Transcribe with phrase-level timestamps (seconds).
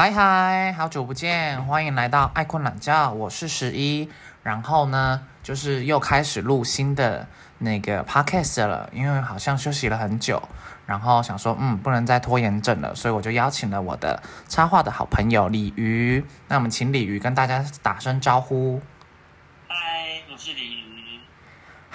[0.00, 4.08] 嗨嗨，好久不见，欢迎来到爱困懒觉，我是十一。
[4.44, 7.26] 然后呢，就是又开始录新的
[7.58, 10.40] 那个 podcast 了，因为好像休息了很久，
[10.86, 16.24] 然后想说，嗯，不能再拖延症了，所以我就邀请了我的插画的好朋友鲤鱼。
[16.46, 18.80] 那我们请鲤鱼跟大家打声招呼。
[19.66, 19.74] 嗨，
[20.30, 20.77] 我是鲤鱼。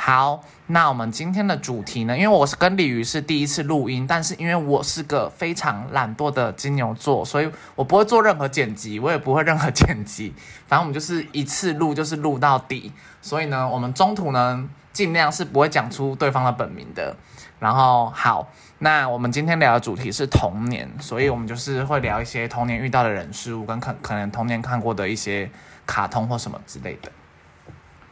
[0.05, 2.17] 好，那我们今天的主题呢？
[2.17, 10.33] 因为我是跟鲤鱼是第一次录音，但是因为我是个非常懒惰的金牛座，所以我不会做任何剪辑，我也不会任何剪辑。
[10.67, 12.91] 反正我们就是一次录就是录到底。
[13.21, 17.15] 所以呢，我们中途呢尽量是不会讲出对方的本名的。
[17.59, 18.45] 然后好，
[18.79, 25.49] 那我们今天聊的主题是童年，所以我们就是会聊一些童年遇到的人事物，跟可可能童年看过的一些
[25.85, 27.09] 卡通或什么之类的。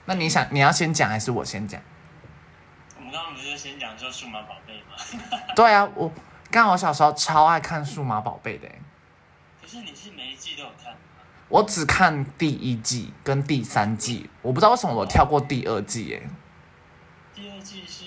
[0.06, 1.82] 那你想你要先讲还是我先讲？
[2.98, 5.40] 我们刚刚不是先讲说数码宝贝吗？
[5.56, 6.12] 对啊，我
[6.50, 8.82] 刚好小时候超爱看数码宝贝的欸，
[9.62, 11.00] 可是你是每一季都有看吗？
[11.50, 16.28] 我只看第一季跟第三季，我不知道为什么我跳过第二季诶。
[17.34, 18.06] 第二季是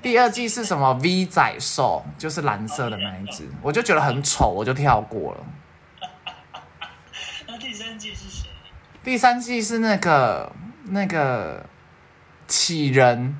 [0.00, 5.44] 第二季是什么 V 仔兽，就是蓝色的那一只，我就觉得很丑，我就跳过了。
[7.46, 8.48] 那第三季是谁？
[9.02, 10.52] 第三季是那个
[10.90, 11.64] 那个
[12.46, 13.38] 启人，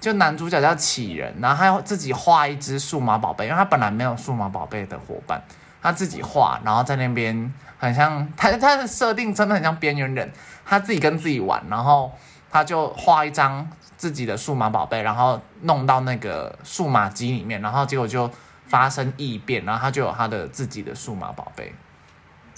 [0.00, 5.42] 就男主角叫启人，然后他要自己画一只数码宝贝，因为他本来没有数码宝贝的伙伴，
[5.82, 10.32] 他自己画，然后在那边很像他他的设定真的很像边缘人，
[10.64, 12.12] 他自己跟自己玩，然后
[12.50, 18.30] 他就画一张自己的数码宝贝，然后弄到那个数码机里面，然后结果就
[18.66, 21.74] 发生异变，然后他就有他的自己的数码宝贝，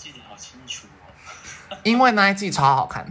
[0.01, 0.87] 记得好清楚
[1.69, 1.77] 哦。
[1.85, 3.07] 因为那一季超好看。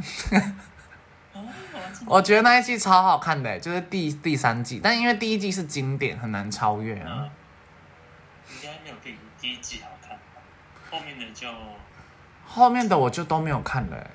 [2.07, 7.07] 我觉得那一季超好看的，就是第第三季，但因为第一季是经典，很难超越啊。
[7.07, 7.29] 嗯，
[8.55, 10.17] 应该没有第第一季好看，
[10.89, 11.47] 后面的就
[12.45, 14.11] 后面的我就都没有看了欸。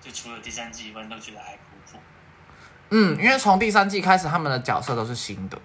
[0.00, 2.00] 就除了第三季以外，都觉得还不错。
[2.90, 5.56] 嗯，因为从第三季开始，他们的角色都是新的。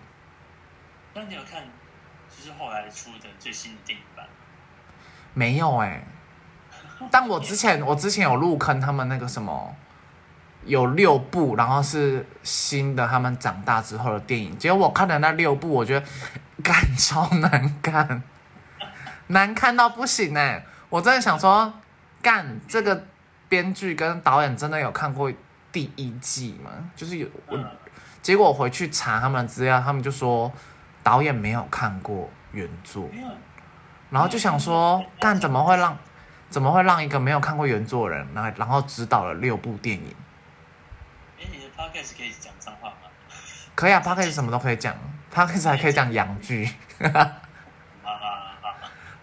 [1.13, 1.63] 那你有看
[2.29, 4.27] 就是后来出的最新的电影版？
[5.33, 6.03] 没有哎、
[7.09, 9.75] 但我之前我之前有入坑他们那个什么，
[10.66, 14.57] 有六部，然后是新的他们长大之后的电影。
[14.57, 16.06] 结果我看的那六部，我觉得
[16.63, 18.22] 干超难看，
[19.28, 21.73] 难看到不行哎、我真的想说，
[22.22, 23.06] 干这个
[23.50, 25.31] 编剧跟导演真的有看过
[25.72, 26.69] 第一季吗？
[26.95, 27.66] 就是有我嗯，
[28.22, 30.51] 结果我回去查他们的资料，他们就说
[31.01, 33.09] 导演没有看过原作，
[34.09, 35.97] 然后就想说，干怎么会让
[36.51, 40.16] 怎么会让一个没有看过原作的人，然后然后指导了六部电影？
[41.39, 42.95] 哎，你的 podcast 可以讲脏话吗？
[43.73, 44.94] 可以啊 p o c a s 什么都可以讲
[45.31, 46.69] p o c a s 还可以讲洋剧。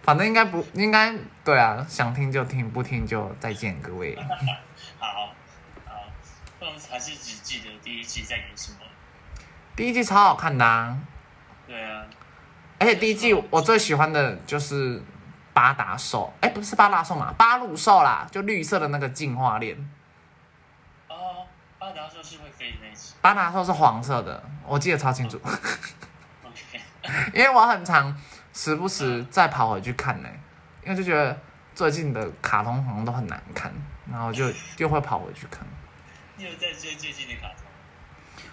[0.01, 1.13] 反正应该不应该
[1.45, 4.17] 对啊，想听就听，不听就再见各位。
[4.97, 5.35] 好，
[5.85, 6.03] 好，
[6.59, 8.77] 那我们还是只记得第一季在演什么。
[9.75, 10.97] 第一季超好看的啊，
[11.67, 12.05] 对啊，
[12.79, 15.01] 而且第一季我最喜欢的就是
[15.59, 19.75] 八达兽，哎，不是八达兽嘛，八路兽啦，就绿色的那个进化链。
[21.09, 21.45] 哦，
[21.77, 23.11] 巴达兽是会飞的那一只。
[23.19, 26.79] 巴达兽是黄色的，我记得超清楚， OK，
[27.33, 28.17] 因为我很常
[28.53, 30.29] 时不时再跑回去看呢、
[30.85, 31.37] 因为就觉得
[31.75, 33.69] 最近的卡通好像都很难看，
[34.09, 34.49] 然后就
[34.79, 35.67] 又会跑回去看。
[36.37, 37.57] 你有在追最近的卡通？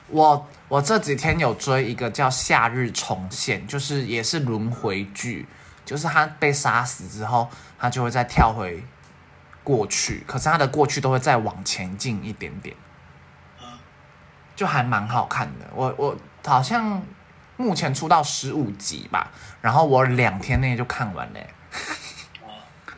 [0.09, 5.47] 我我这几天有追一个叫《夏日重现》，就是也是轮回剧，
[5.87, 7.49] 就是他被杀死之后，
[7.79, 8.85] 他就会再跳回
[9.65, 12.77] 过去，可是他的过去都会再往前进一点点，
[13.59, 13.81] 啊，
[14.55, 15.67] 就还蛮好看的。
[15.73, 16.15] 我我
[16.45, 17.03] 好像
[17.57, 19.31] 目前出到十五集吧，
[19.63, 21.49] 然后我两天内就看完嘞，
[22.43, 22.51] 哇，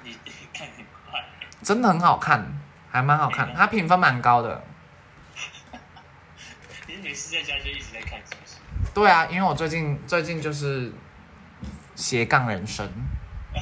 [0.02, 1.22] 你你看很快。
[1.62, 2.58] 真的很好看，
[2.90, 4.64] 还蛮好看，它评分蛮高的。
[6.88, 8.56] 你每次在家就一直在看，是不是？
[8.94, 10.90] 对啊，因为我最近最近就是
[11.98, 12.88] 斜杠人生，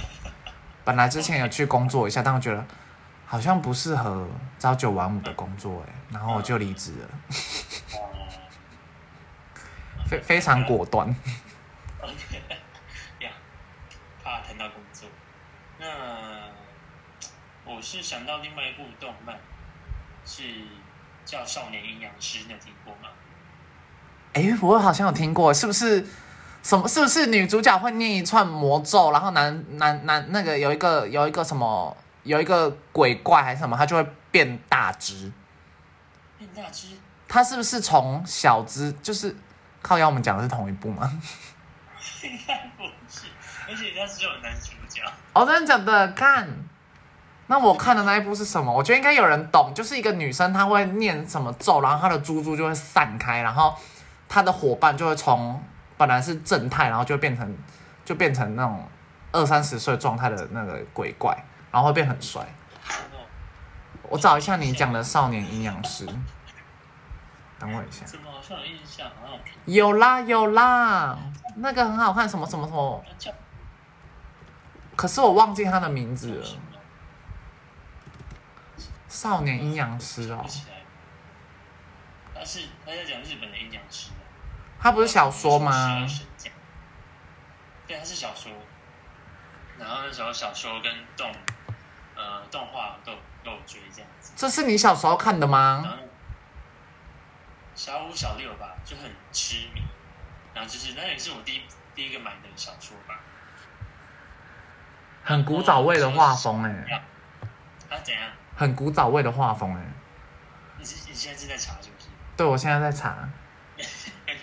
[0.84, 2.62] 本来之前有去工作一下，但我觉得
[3.24, 4.28] 好像不适合
[4.59, 7.09] 朝九晚五的工作哎，然后我就离职了，
[7.94, 8.28] 哦
[10.06, 11.09] 非非常果断。
[12.03, 12.42] ，OK，
[13.21, 13.30] 呀，
[14.22, 15.09] 怕谈到工作。
[15.78, 15.86] 那
[17.65, 19.34] 我是想到另外一部动漫，
[20.27, 20.42] 是
[21.24, 23.09] 叫《少年阴阳师》，你有听过吗？
[24.34, 26.06] 哎，我好像有听过，是不是？
[26.66, 26.89] 什么？
[26.89, 35.30] 是不是女主角会念一串魔咒，然后男男男那个有一个有一个什么有一个鬼怪还是什么，他就会变大只？
[36.36, 36.89] 变大只，
[37.28, 39.36] 他是不是从小只就是
[39.80, 40.09] 靠腰？
[40.09, 41.09] 我们讲的是同一部吗？
[42.24, 43.28] 应该不是，
[43.68, 45.01] 而且它只有男主角。
[45.01, 45.13] 觉。
[45.34, 46.09] 哦，真的假的？
[46.13, 46.48] 看，
[47.47, 48.72] 那我看的那一部是什么？
[48.72, 53.74] 我觉得应该有人懂，就是一个女生她会念什么咒，然后她的珠珠就会散开，然后
[54.28, 55.63] 她的伙伴就会从
[55.97, 57.57] 本来是正太，然后就变成
[58.04, 58.89] 就变成那种
[59.33, 61.37] 二三十岁状态的那个鬼怪，
[61.71, 62.47] 然后会变很帅。
[64.09, 66.07] 我找一下你讲的少年阴阳师，
[67.59, 68.04] 等我一下。
[68.07, 69.09] 怎么好像有印象？
[69.21, 71.19] 好像有啦有啦，
[71.57, 73.33] 那个很好看，什么什么什么，叫
[74.95, 76.47] 可是我忘记他的名字了。
[79.09, 80.45] 少年阴阳师哦。
[82.34, 84.10] 他是他在讲日本的阴阳师
[84.78, 84.83] 啊。
[84.83, 86.07] 他不是小说十吗
[87.87, 88.51] 对，它是小说。
[89.78, 91.31] 然后那时候小说跟动
[92.17, 94.33] 呃动画都有都有追这样子。
[94.34, 95.99] 这是你小时候看的然吗？
[97.75, 99.83] 小五小六吧，就很痴迷。
[100.55, 101.63] 然后就是那也是我第一
[101.95, 103.21] 第一个买的小说吧。
[105.23, 107.03] 很古早味的画风哎，
[107.91, 108.31] 啊怎样？
[108.57, 109.83] 很古早味的画风哎。
[110.78, 112.09] 你是你现在是在查是不是？
[112.37, 113.28] 对，我现在在查，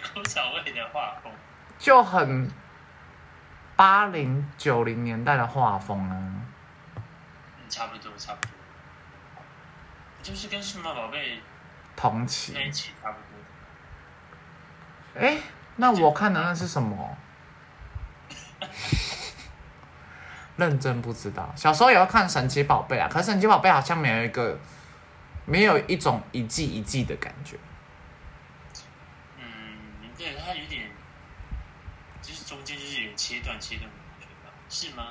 [0.01, 1.31] 很古早味的画风。
[1.78, 2.50] 就很
[3.75, 6.16] 八零九零年代的画风啊。
[6.95, 7.01] 嗯，
[7.69, 8.51] 差不多差不多。
[10.22, 11.42] 就是跟数码宝贝
[11.95, 12.62] 同期那。
[12.62, 13.24] 一期差不多。
[15.19, 15.38] 哎，
[15.75, 17.18] 那我看的那是什么？
[20.56, 21.51] 认真不知道。
[21.56, 24.57] 小时候也要看神奇宝贝啊，可是神奇宝贝好像没有一个，
[25.46, 27.57] 没有一种一季一季的感觉。
[29.38, 29.44] 嗯，
[30.16, 30.92] 对，它有点，
[32.22, 34.51] 就是中间就是有切断切断的感觉吧？
[34.69, 35.07] 是吗？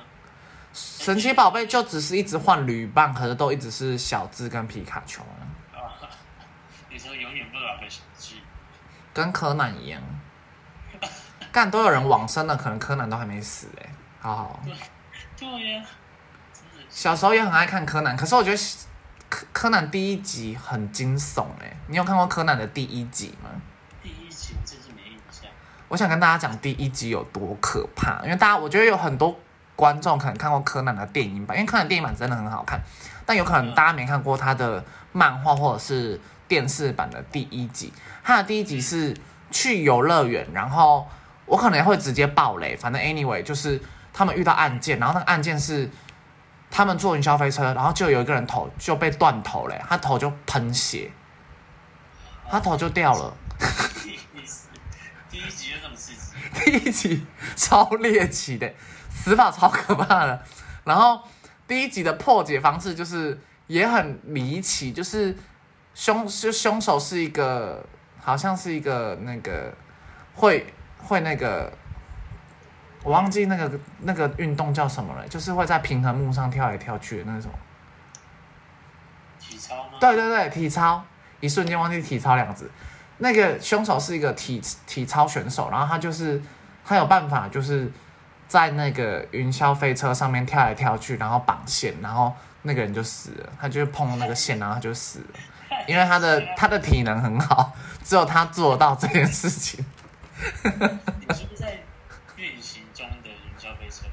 [0.73, 5.93] 神奇宝贝就只是一直换铝棒，可是都一直是小智跟皮卡丘啊，啊，
[6.89, 8.35] 你说永远不老的小智，
[9.13, 10.01] 跟柯南一样。
[11.51, 13.89] 干都有人往生了，可能柯南都还没死哎、
[14.19, 14.59] 好好。
[15.37, 15.85] 对呀、
[16.51, 18.57] 真的是小时候也很爱看柯南，可是我觉得
[19.29, 23.51] 柯柯南第一集很惊悚哎、你有看过柯南的第一集吗？
[24.01, 25.47] 第一集我真是没印象。
[25.93, 29.37] 我想跟大家讲第一集有多可怕，因为大家我觉得有很多
[29.75, 32.81] 观众可能看过柯南的电影版，因为柯南电影版真的很好看，
[33.27, 37.93] 但有可能大家没看过他的漫画或者是电视版的第一集。
[38.23, 39.15] 他的第一集是
[39.51, 41.07] 去游乐园，然后
[41.45, 43.79] 我可能会直接爆雷，反正 anyway 就是
[44.11, 45.87] 他们遇到案件，然后那个案件是
[46.71, 51.11] 他们坐云霄飞车，然后就有一个人头就被断头嘞，他头就喷血，
[52.49, 53.31] 他头就掉了。
[54.33, 54.69] 第四
[55.29, 55.71] 第一集
[56.53, 58.71] 第一集超猎奇的，
[59.09, 60.43] 死法超可怕的。
[60.83, 61.21] 然后
[61.67, 65.35] 第一集的破解方式就是也很离奇，就是
[65.93, 67.85] 凶就凶手是一个
[68.19, 69.73] 好像是一个那个
[70.35, 70.65] 会
[70.97, 71.71] 会那个
[73.03, 77.51] 我忘记那个那个运动叫什么了，就是会在平衡木上跳来跳去的那种。
[79.39, 79.97] 体操吗？
[79.99, 81.03] 对对对，体操，
[81.39, 82.69] 一瞬间忘记体操两个字。
[83.23, 86.41] 那个凶手是一个体体操选手，然后他就是
[86.83, 87.89] 他有办法，就是
[88.49, 95.39] 在那个云霄飞车上面跳来跳去，然后绑线，然后那个人就死了，他就碰到那个线，然后他就死了，
[95.87, 97.71] 因为他的他的体能很好，
[98.03, 99.85] 只有他做到这件事情。
[100.43, 101.79] 你是不是在
[102.35, 104.05] 运行中的云霄飞车？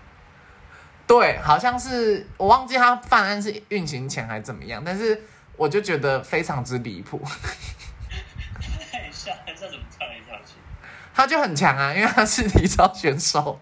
[1.05, 5.21] 对，好像是我忘记他犯案是运行前还是怎么样，但是
[5.57, 7.21] 我就觉得非常之离谱。
[9.35, 10.55] 太吓，这怎么跳来跳去？
[11.15, 13.61] 他就很强啊，因为他是体操选手。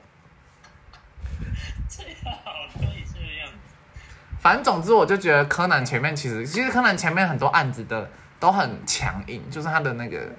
[1.88, 3.74] 最好可以这样子。
[4.40, 10.30] 反正总之，我就觉得柯南前面其实，其实柯南前面很多案子的都很强硬，就是他的那个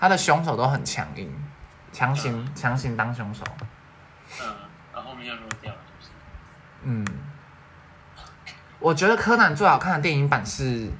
[0.00, 1.32] 他的凶手都很强硬，
[1.92, 3.44] 强行强行当凶手。
[4.40, 4.46] 嗯，
[4.92, 6.10] 然后后面就落掉了，是不是？
[6.82, 7.06] 嗯，
[8.78, 10.86] 我觉得柯南最好看的电影版是《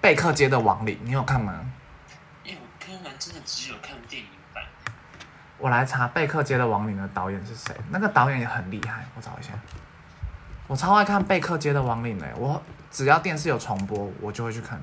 [0.00, 1.64] 贝克街的亡灵》，你有看吗？
[2.44, 4.62] 因为我柯南真的只有看电影版，
[5.62, 9.52] 我来查《贝克街的亡灵》的导演是谁，那个导演也很厉害，我找一下。
[10.66, 14.80] 我超爱看《贝克街的亡灵》的，我只要电视有重播，我就会去看。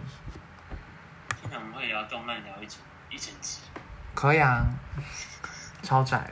[1.52, 2.78] 那我们会聊动漫聊一整
[3.10, 3.60] 一整集。
[4.14, 4.66] 可以啊，
[5.84, 6.32] 超窄。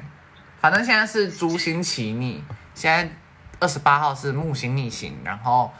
[0.62, 2.42] 反正现在是朱星奇逆，
[2.74, 3.14] 现在
[3.60, 5.74] 二十八号是木星逆行，然后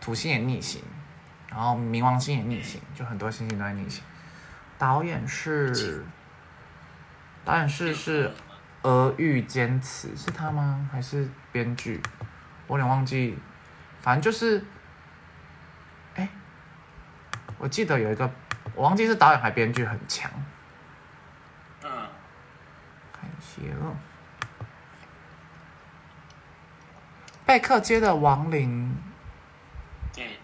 [0.00, 0.82] 土星也逆行，
[1.50, 4.02] 然后冥王星也逆行，就很多星星都在逆行。
[4.78, 6.02] 导演是
[7.44, 8.32] 导演是是
[8.82, 10.88] 俄玉坚持，是他吗？
[10.90, 12.00] 还是编剧？
[12.66, 13.38] 我有点忘记，
[14.00, 14.64] 反正就是，
[16.14, 16.28] 哎，
[17.58, 18.30] 我记得有一个，
[18.74, 20.30] 我忘记是导演还编剧很强。
[21.82, 21.90] 嗯，
[23.12, 23.94] 看一下哦。
[27.44, 28.96] 贝克街的亡灵，
[30.14, 30.38] 对，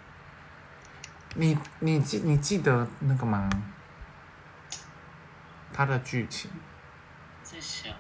[1.34, 3.48] 你你记你记得那个吗？
[5.72, 6.50] 他的剧情
[7.60, 7.92] 在想，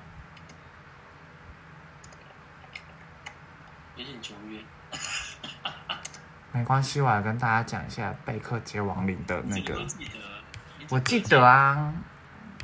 [3.94, 4.64] 有点久远。
[6.50, 9.84] 没关系，我来跟大家讲一下贝克街亡灵的那个我。
[9.84, 10.18] 记得，
[10.88, 11.92] 我记得啊，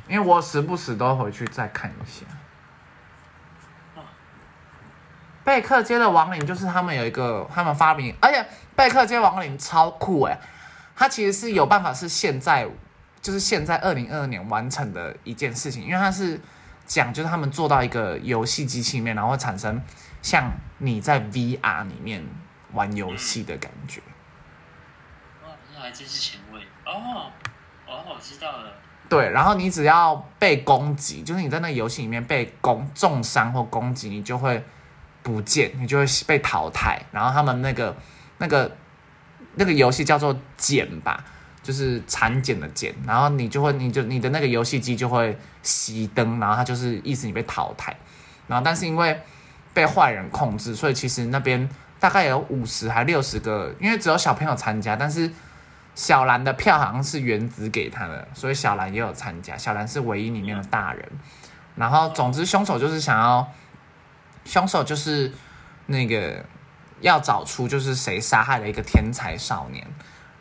[0.07, 2.25] 因为我时不时都回去再看一下。
[5.43, 8.43] 贝克街的亡灵就是他们有一个，他们发明，而且
[8.75, 10.35] 贝克街亡灵超酷哎，
[10.95, 12.67] 它其实是有办法是现在，
[13.21, 16.41] 就是现在二零二二年完成的一件事情，因为它是
[16.87, 19.79] 讲就是他们做到一个游戏机器里面，然后会产生
[20.23, 22.25] 像你在 VR 里面
[22.73, 24.01] 玩游戏的感觉。
[25.43, 27.29] 哇，这还真是前卫哦。
[27.85, 28.73] 哦，我知道了。
[29.09, 34.61] 对，然后你只要被攻击，就是你在那个游戏里面被攻重伤或攻击，你就会
[35.23, 37.01] 不见，你就会被淘汰。
[37.11, 37.95] 然后他们那个
[38.39, 38.75] 那个
[39.55, 41.23] 那个游戏叫做减吧，
[41.67, 47.93] 就是产检的检，然后你就会你就你的那个游戏机就会熄灯，然后它就是意思你被淘汰。
[48.47, 49.19] 然后但是因为
[49.73, 51.69] 被坏人控制，所以其实那边
[51.99, 55.29] 大概有五十还六十个，因为只有小朋友参加，但是。
[55.97, 59.57] 小兰的票好像是原子给他的，所以小兰也有参加。
[59.57, 61.03] 小兰是唯一里面的大人。
[61.75, 63.51] 然后，总之，凶手就是想要，
[64.45, 65.33] 凶手就是
[65.87, 66.45] 那个
[67.01, 69.83] 要找出就是谁杀害了一个天才少年。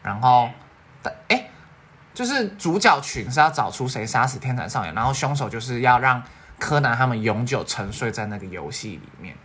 [0.02, 0.50] 然后，
[1.28, 1.50] 哎，
[2.14, 6.22] 就是主角群是要找出谁杀死天才少年，然后凶手就是要让
[6.58, 9.36] 柯南他们永久沉睡在那个游戏里面。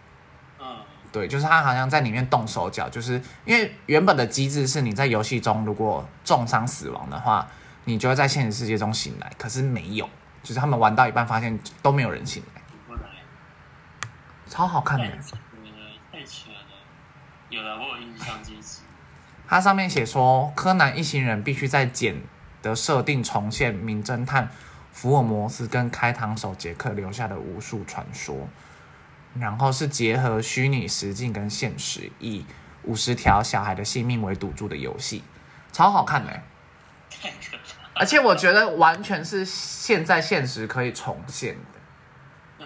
[0.60, 0.77] 嗯
[1.12, 7.46] 对，就是他好像在里面动手脚，就是因为原本的机制是你在游戏中如果重伤死亡的话，
[7.84, 9.30] 你就会在现实世界中醒来。
[9.38, 10.10] 可是没有，
[10.41, 12.62] 就是他们玩到一半发现都没有人醒来。
[14.48, 16.58] 超好看的，太扯了，
[17.50, 18.80] 有了，我有印象这一集。
[19.51, 22.22] 它上面写说，柯南一行人必须在简
[22.62, 24.50] 的设定重现名侦探
[24.93, 28.48] 福尔摩斯跟开膛手杰克留下的无数传说。
[29.38, 32.46] 然后是结合虚拟实境跟现实，以
[32.84, 35.22] 五十条小孩的性命为赌注的游戏，
[35.74, 36.41] 超好看的。
[37.93, 41.79] 而且我觉得完全是现在现实可以重现的。
[42.60, 42.65] 嗯，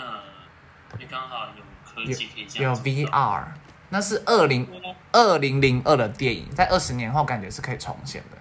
[0.99, 3.43] 你刚好有科技可以有 VR，
[3.89, 4.67] 那是二零
[5.11, 8.37] 二零零二的电影，在二十年后感觉是可以重现的。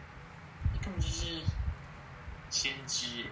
[0.82, 1.42] 根本就是
[2.50, 3.26] 先知。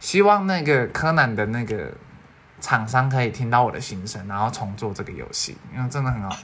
[0.00, 1.92] 希望那个柯南的那个。
[2.60, 6.36] 厂商可以听到我的心声，然后重做这个游戏，因为真的很好。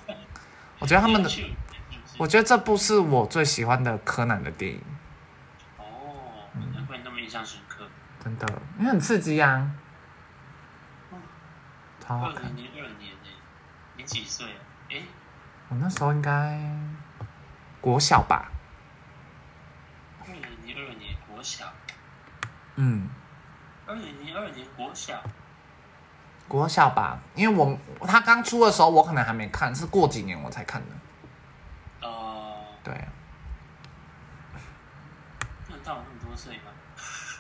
[0.79, 1.29] 我觉得他们的，
[2.19, 4.81] 我觉得这部是我最喜欢的柯南的电影。
[5.77, 5.83] 哦，
[6.73, 7.85] 难怪那么印象深刻。
[8.23, 8.47] 真的，
[8.79, 9.69] 因为很刺激啊。
[11.99, 12.45] 超好看。
[14.05, 14.61] 你几岁啊？
[14.91, 15.03] 哎，
[15.71, 16.61] 我那时候应该
[17.81, 18.51] 国小吧。
[20.21, 21.65] 二零零二年国小。
[22.77, 23.09] 嗯。
[23.87, 25.23] 二零零二年国小。
[26.47, 32.07] 国小吧，因为我他刚出的时候，我可能还没看，是过几年我才看的。
[32.07, 32.61] 哦。
[32.83, 32.95] 对。
[35.69, 36.71] 那大我那么多岁吗？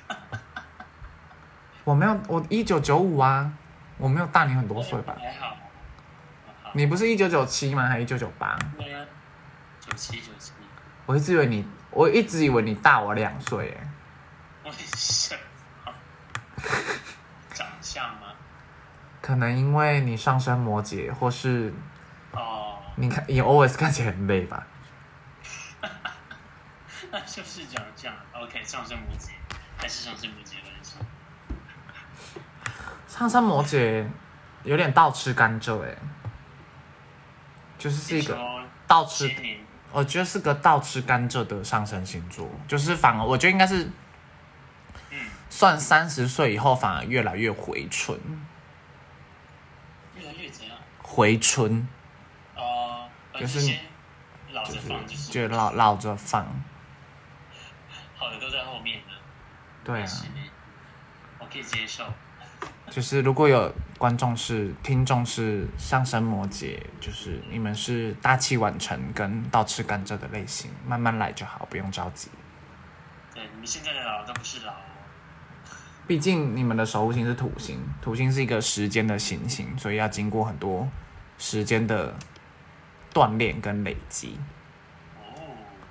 [1.84, 3.52] 我没有，我一九九五啊，
[3.98, 5.14] 我没有大你很多岁吧？
[5.20, 5.54] 还好。
[6.76, 7.86] 你不是一九九七吗？
[7.86, 8.58] 还是一九九八？
[8.76, 9.06] 对啊，
[9.80, 10.52] 九七九七。
[11.06, 13.88] 我一直以为你，我一直以为你大我两岁哎。
[14.64, 15.36] 为什
[15.84, 15.92] 么？
[17.54, 18.28] 长相吗？
[19.22, 21.72] 可能因为你上升摩羯，或是
[22.32, 24.66] 哦，你看你 always 看起来很累吧？
[27.12, 29.30] 那就是讲这样，OK，上升摩羯
[29.78, 30.98] 还是上升摩羯的人生。
[33.06, 34.04] 上升摩羯
[34.64, 35.94] 有点倒吃甘蔗哎，
[37.84, 38.34] 就是是一个
[38.86, 39.30] 倒吃，
[39.92, 43.90] 我觉得是个倒吃甘蔗的上升星座，就是反而我觉得应该是，
[45.50, 48.18] 算三十岁以后反而越来越回春。
[51.02, 51.86] 回春，
[52.56, 53.78] 哦，就是
[54.52, 56.46] 老着放，就是就老老着放，
[58.16, 59.12] 好的都在后面呢。
[59.84, 60.08] 对啊，
[61.38, 62.02] 我可以接受。
[62.90, 72.28] 就是如果有观众是听众是上升摩羯，就是你们是大器晚成跟倒吃甘蔗的类型，慢慢来就好，不用着急。
[73.34, 74.72] 对，你们现在的老都不是老。
[76.06, 80.88] 毕竟你们的守护星是土星，土星是一个时间的行星，所以要经过很多。
[81.36, 82.14] 时间的
[83.12, 84.38] 锻炼跟累积。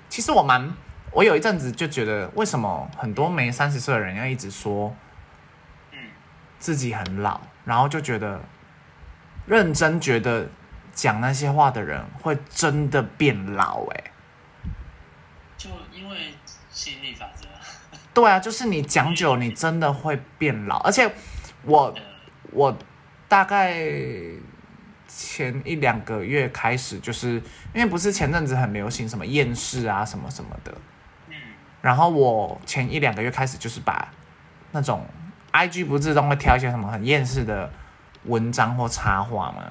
[0.08, 0.72] 其实我蛮，
[1.12, 4.96] 我有一阵子就觉得，为什么很多没三十岁的人要一直说，
[6.64, 8.40] 自己很老，然后就觉得
[9.44, 10.48] 认真觉得
[10.94, 14.04] 讲那些话的人会真的变老哎、
[15.58, 16.32] 就因为
[16.70, 17.46] 吸引力法则，
[18.14, 20.78] 对啊，就是你讲久，你真的会变老。
[20.78, 21.12] 而且
[21.64, 22.02] 我呃，
[22.50, 22.78] 我
[23.28, 23.74] 大概
[25.06, 27.32] 前一两个月开始，就是
[27.74, 30.72] 因为不是前阵子很流行什么厌世啊什么什么的，
[31.28, 31.34] 嗯，
[31.82, 34.08] 然后我前一两个月开始就是把
[34.70, 35.06] 那种
[35.54, 37.70] IG 不自动会挑一些什么很厌世的
[38.24, 39.62] 文章或插画吗，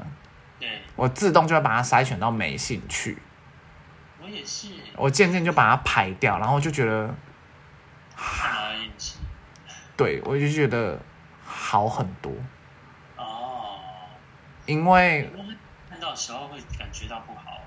[0.59, 0.81] 对。
[0.95, 3.17] 我自动就会把它筛选到没兴趣，
[4.21, 4.69] 我也是。
[4.95, 7.13] 我渐渐就把它排掉，然后就觉得，
[8.15, 9.17] 看到运气
[9.97, 10.97] 对我就觉得
[11.45, 12.31] 好很多，
[13.17, 13.75] 哦，
[14.65, 15.29] 因为
[15.89, 17.59] 看到的时候会感觉到不好，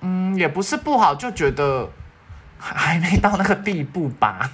[0.00, 1.88] 嗯也不是不好，就觉得
[2.58, 4.50] 还还没到那个地步吧，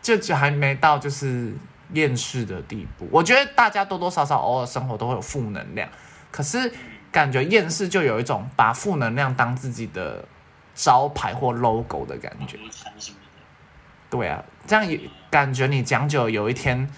[0.00, 1.52] 嗯，就就还没到就是
[1.92, 3.08] 厌世的地步。
[3.10, 5.88] 我觉得大家多多少少偶尔生活都会有负能量，
[6.30, 6.72] 可是
[7.12, 10.24] 感觉厌世就有一种把负能量当自己的
[10.74, 12.58] 招牌或 logo 的感觉。
[14.08, 16.88] 对啊，这样也感觉你讲久，有一天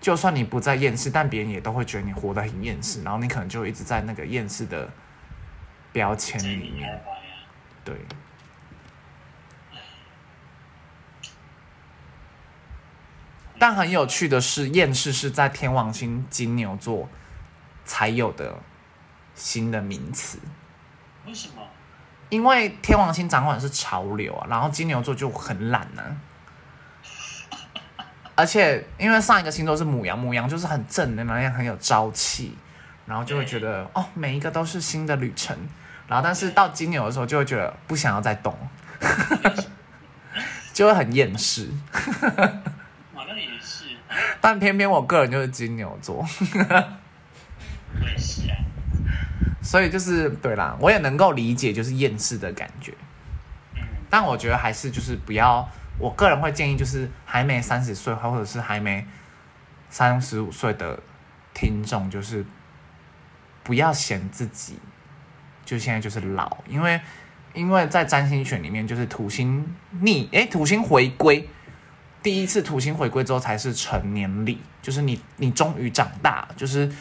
[0.00, 4.88] 就算你不再厌世，但别人也都会觉得你活得很厌世，然后你可能就一直在那个厌世的
[5.92, 7.00] 标签里里面。
[7.84, 7.94] 对。
[13.58, 17.08] 但很有趣的是，厌世是在天王星金牛座
[17.84, 18.54] 才有的
[19.34, 20.38] 新的名词，
[21.26, 21.62] 为什么？
[22.28, 26.02] 因为天王星掌管是潮流啊，然后金牛座就很懒呢、
[28.34, 32.56] 而且因为上一个星座是母羊，母羊就是很正能量，很有朝气，
[33.06, 35.56] 然后就会觉得哦，每一个都是新的旅程。
[36.06, 38.56] 然后但是到金牛的时候，就会觉得不想要再动，
[40.72, 41.68] 就会很厌世。
[44.40, 46.16] 但偏偏我个人就是金牛座，
[48.00, 48.56] 我也是啊，
[49.62, 52.92] 所以就是对啦，我也能够理解就是厌世的感觉。
[53.74, 59.06] 嗯，但我觉得还是就是不要，我个人会建议就是还没三十岁或者是还没
[59.90, 61.00] 三十五岁的
[61.54, 62.44] 听众，就是
[63.62, 64.78] 不要嫌自己
[65.64, 67.00] 就现在就是老，因为
[67.54, 71.48] 因为在占星学里面就是土星逆，诶，土星回归，
[72.28, 76.92] 第一次土星回归之后才是成年礼，就是你你终于长大，就是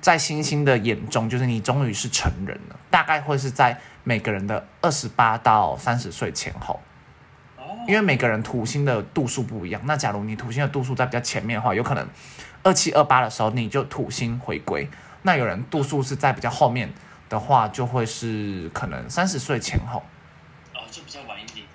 [0.00, 6.80] 在星星的眼中，就是你终于是成人了，大概会是在每个人的二十八到三十岁前后。
[7.86, 9.82] 因为每个人土星的度数不一样。
[9.84, 12.08] 那假如你土星的度数在比较前面的话，有可能
[12.62, 14.88] 二七二八的时候你就土星回归。
[15.20, 16.90] 那有人度数是在比较后面
[17.28, 20.02] 的话，就会是可能三十岁前后，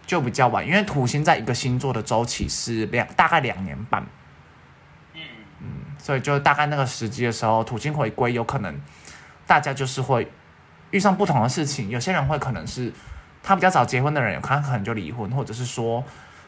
[0.08, 4.04] 就比较晚，因为土星在一个星座的周期是两大概两年半，
[5.60, 5.68] 嗯，
[6.00, 8.74] 所以就大概那个时机的时候，土星回归有可能
[9.46, 10.32] 大家就是会
[10.92, 11.90] 遇上不同的事情。
[11.90, 12.92] 有些人会可能是
[13.44, 16.02] 他比较早结婚的人，有可能可能就离婚，或者是说，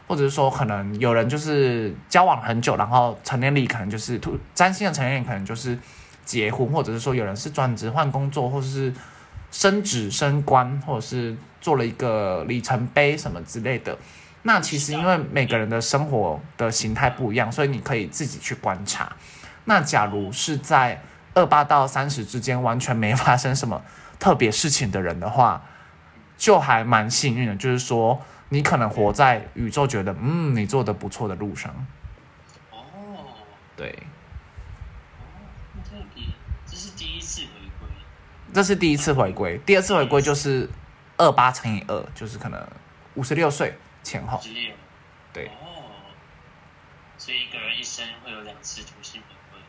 [0.08, 5.78] 或者是说可能有人就是交往很久，然后成年礼可能就是土占星的成年礼可能就是
[6.24, 8.94] 结婚，或者是说有人是转职换工作，或者是
[9.52, 13.98] 升职升官，或者是做了一个里程碑什么之类的。
[14.44, 19.12] 那其实因为每个人的生活的形态不一样，所以你可以自己去观察。
[19.66, 21.02] 那假如是在
[21.34, 23.82] 二八到三十之间完全没发生什么
[24.18, 25.62] 特别事情的人的话，
[26.38, 27.56] 就还蛮幸运的。
[27.56, 31.72] 就是说，你可能活在宇宙觉得嗯你做的不错的路上。
[32.72, 32.78] 哦，
[33.76, 33.90] 对，
[35.20, 35.28] 哦，
[35.76, 36.24] 那特别，
[36.66, 37.90] 这是第一次回归，
[38.54, 40.68] 这是第一次回归，第二次回归就是
[41.20, 42.68] 二八乘以二，就是可能
[43.14, 44.42] 五十六岁前后。
[45.32, 45.86] 对，哦，
[47.18, 49.36] 所以一个人一生会有两次土星回。
[49.52, 49.60] 归，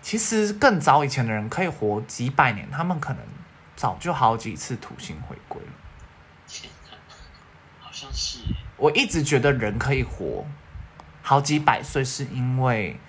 [0.00, 3.22] 其实更早以前的人可以活几百年，他们可能
[3.74, 5.60] 早就好几次土星回归。
[5.62, 5.68] 了。
[6.46, 6.96] 天哪，
[7.80, 8.40] 好像是，
[8.76, 10.44] 我一直觉得人可以活
[11.22, 13.00] 好几百岁，是因为，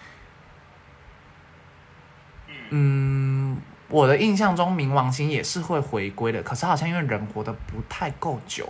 [2.69, 3.61] 嗯，
[3.93, 8.67] 我的印象中冥王星也是会回归的，可是好像因为人活得不太够久，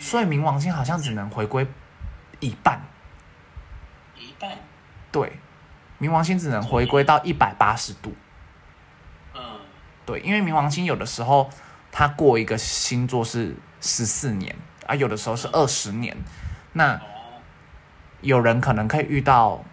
[0.00, 1.64] 所以冥王星好像只能回归
[2.40, 2.80] 一半。
[4.16, 4.50] 一半，
[5.12, 5.38] 对，
[6.00, 8.12] 冥王星只能回归到一百八十度。
[9.32, 9.40] 嗯，
[10.04, 11.48] 对，因为冥王星有的时候
[11.92, 14.56] 它过一个星座是十四年
[14.88, 16.16] 啊，有的时候是二十年。
[16.72, 17.00] 那哦，
[18.22, 19.64] 有人可能可以遇到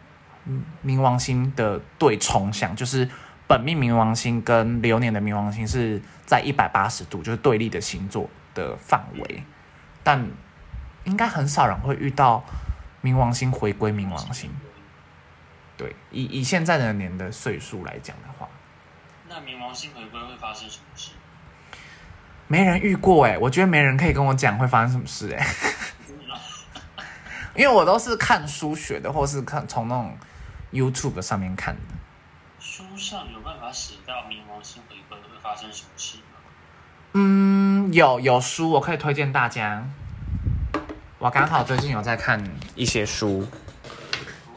[0.46, 3.10] 嗯冥王星的对冲相，就是
[3.50, 9.44] 本命冥王星跟流年的冥王星是在一百八十度，就是对立的星座的范围，
[10.04, 10.24] 但
[11.06, 12.44] 应该很少人会遇到
[13.02, 14.52] 冥王星回归冥王星。
[15.76, 18.48] 对，以以现在的年的岁数来讲的话，
[19.28, 21.14] 那冥王星回归会发生什么事？
[22.46, 25.48] 没人遇过哎，我觉得没人可以跟我讲会发生什么事哎，
[27.58, 30.16] 因为我都是看书学的，或是看从那种
[30.72, 31.82] YouTube 上面看的。
[33.00, 36.24] 书上有办法写到冥王星回归会发生什么事吗？
[37.14, 39.88] 嗯，有有书我可以推荐大家。
[41.18, 42.44] 我刚好最近有在看
[42.76, 43.48] 一些书，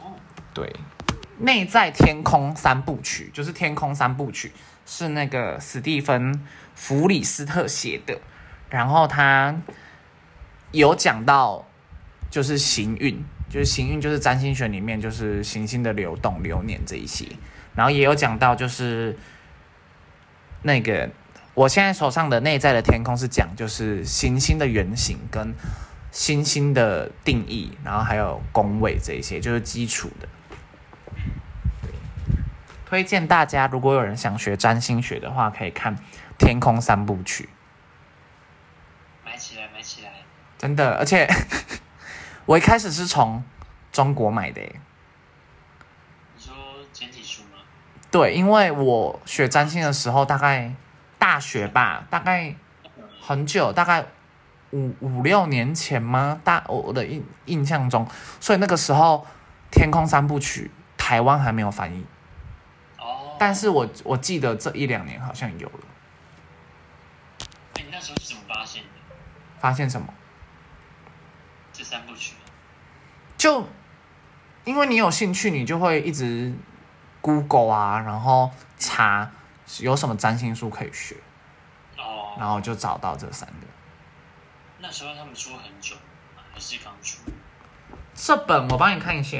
[0.01, 0.11] 哦，
[0.53, 0.67] 对，
[1.37, 4.49] 《内在天空三部曲》就是《天空三部曲》，
[4.85, 6.33] 是那个史蒂芬·
[6.75, 8.19] 弗里斯特写的。
[8.69, 9.55] 然后他
[10.71, 11.65] 有讲到，
[12.29, 17.25] 就是行运，就是行运，就是占星学里面就是行星的流动、流年这一些。
[17.75, 19.17] 然后也有讲到，就是
[20.61, 21.09] 那个
[21.53, 25.53] 我现在手上的内在的天空是讲，就是行星的原型跟
[26.11, 30.27] 星星的定义，然后还有宫位这一些，就是基础的。
[31.81, 31.91] 对，
[32.85, 35.95] 推荐大家，如果有人想学占星学的话，可以看
[36.37, 37.49] 《天空三部曲》，
[39.25, 40.11] 买起来，买起来！
[40.59, 40.93] 真的。
[40.97, 41.27] 而且
[42.45, 43.43] 我一开始是从
[43.91, 44.75] 中国买的耶，
[46.35, 46.53] 你说
[46.91, 47.57] 简体书吗？
[48.13, 50.71] 对，因为我学占星的时候，大概
[51.17, 52.53] 大学吧，大概
[53.19, 54.05] 很久，大概
[54.69, 56.39] 五五六年前吗？
[56.43, 58.07] 大我我的印印象中，
[58.39, 59.25] 所以那个时候
[59.75, 60.69] 《天空三部曲》
[61.03, 62.05] 台湾还没有翻译，
[62.99, 65.79] 哦，但是我我记得这一两年好像有了。
[67.73, 68.89] 哎，你那时候是怎么发现的？
[69.59, 70.13] 发现什么？
[71.73, 72.35] 这三部曲？
[73.35, 73.67] 就
[74.65, 76.53] 因为你有兴趣，你就会一直
[77.23, 79.31] Google 啊，然后查
[79.79, 81.15] 有什么占星术可以学，
[81.97, 83.67] 哦，然后就找到这三个。
[84.79, 85.95] 那时候他们出很久
[86.35, 87.21] 吗，还是刚出？
[88.13, 89.37] 这本我帮你看一下。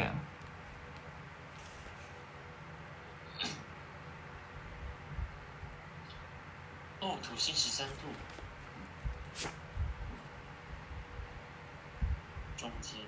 [7.02, 8.08] 哦，土星十三度，
[12.56, 13.02] 中间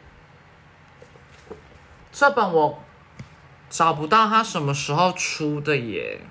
[2.12, 2.84] 这本我
[3.76, 6.22] 找不到他什么时候出的耶，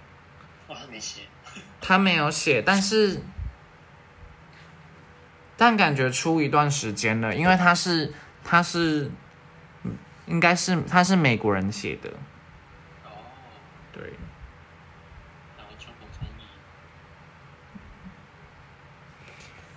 [0.68, 1.20] 哇，他没写。
[1.78, 3.20] 他没有写，但是
[5.54, 9.11] 但感觉出一段时间了，因为他是他是
[9.83, 12.09] 嗯应该是他是美国人写的，
[13.04, 13.12] 哦，
[13.92, 14.14] 对。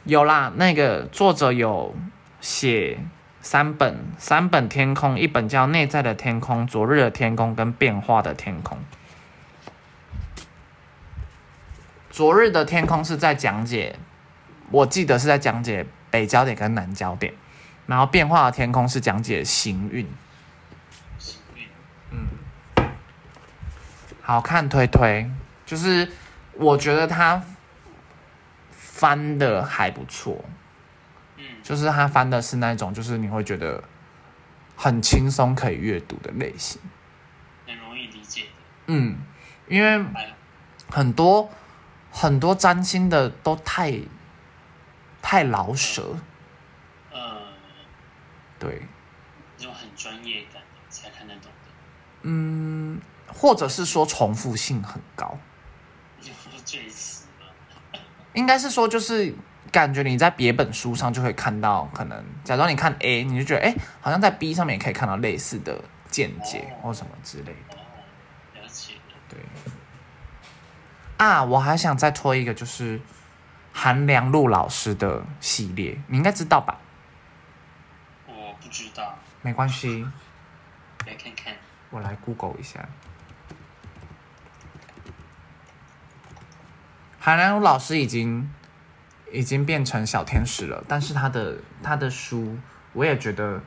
[0.06, 1.94] 有啦，那个作者有
[2.40, 2.98] 写
[3.42, 8.78] 三本，三本天空，一本叫《内在的天空》，《昨日的天空》跟《变化的天空》。
[12.10, 13.98] 昨日的天空是在讲解，
[14.72, 17.34] 我记得是在讲解北焦点跟南焦点，
[17.86, 20.08] 然后变化的天空是讲解行运。
[21.20, 21.68] 行运，
[24.22, 25.30] 好看推推，
[25.66, 26.12] 就是
[26.54, 27.44] 我觉得他
[28.72, 30.57] 翻的还不错，嗯，
[31.68, 33.84] 就是他翻的是那种，就是你会觉得
[34.78, 36.80] 很轻松可以阅读的类型。
[37.66, 38.48] 很容易理解的。
[38.86, 39.18] 嗯，
[39.68, 40.34] 因为哎，
[40.90, 41.50] 很多
[42.10, 44.00] 很多占星的都太
[45.22, 46.16] 太老舍，
[47.12, 47.42] 呃，
[48.58, 48.84] 对，
[49.58, 51.70] 那种很专业感才看得懂的。
[52.22, 55.38] 嗯，或者是说重复性很高，
[56.22, 58.00] 你说这一次吗？
[58.36, 59.36] 应该是说就是
[59.72, 67.76] 感觉你在别本书上就会看到，可能假装你看 A，你就觉得哎，好像在 B 上面也可以看到类似的见解或什么之类的。
[67.76, 67.80] 哦，
[68.56, 68.94] 了解。
[69.30, 69.40] 对。
[71.18, 73.02] 啊，我还想再推一个，就是
[73.74, 76.80] 韩良露老师的系列，你应该知道吧？
[78.28, 80.06] 我不知道，没关系，
[81.06, 81.54] 来看看。
[81.90, 82.88] 我来 Google 一下。
[87.20, 88.50] 韩良露老师已经
[89.32, 92.58] 已经变成小天使了，但是他的他的书，
[92.94, 93.62] 我也觉得，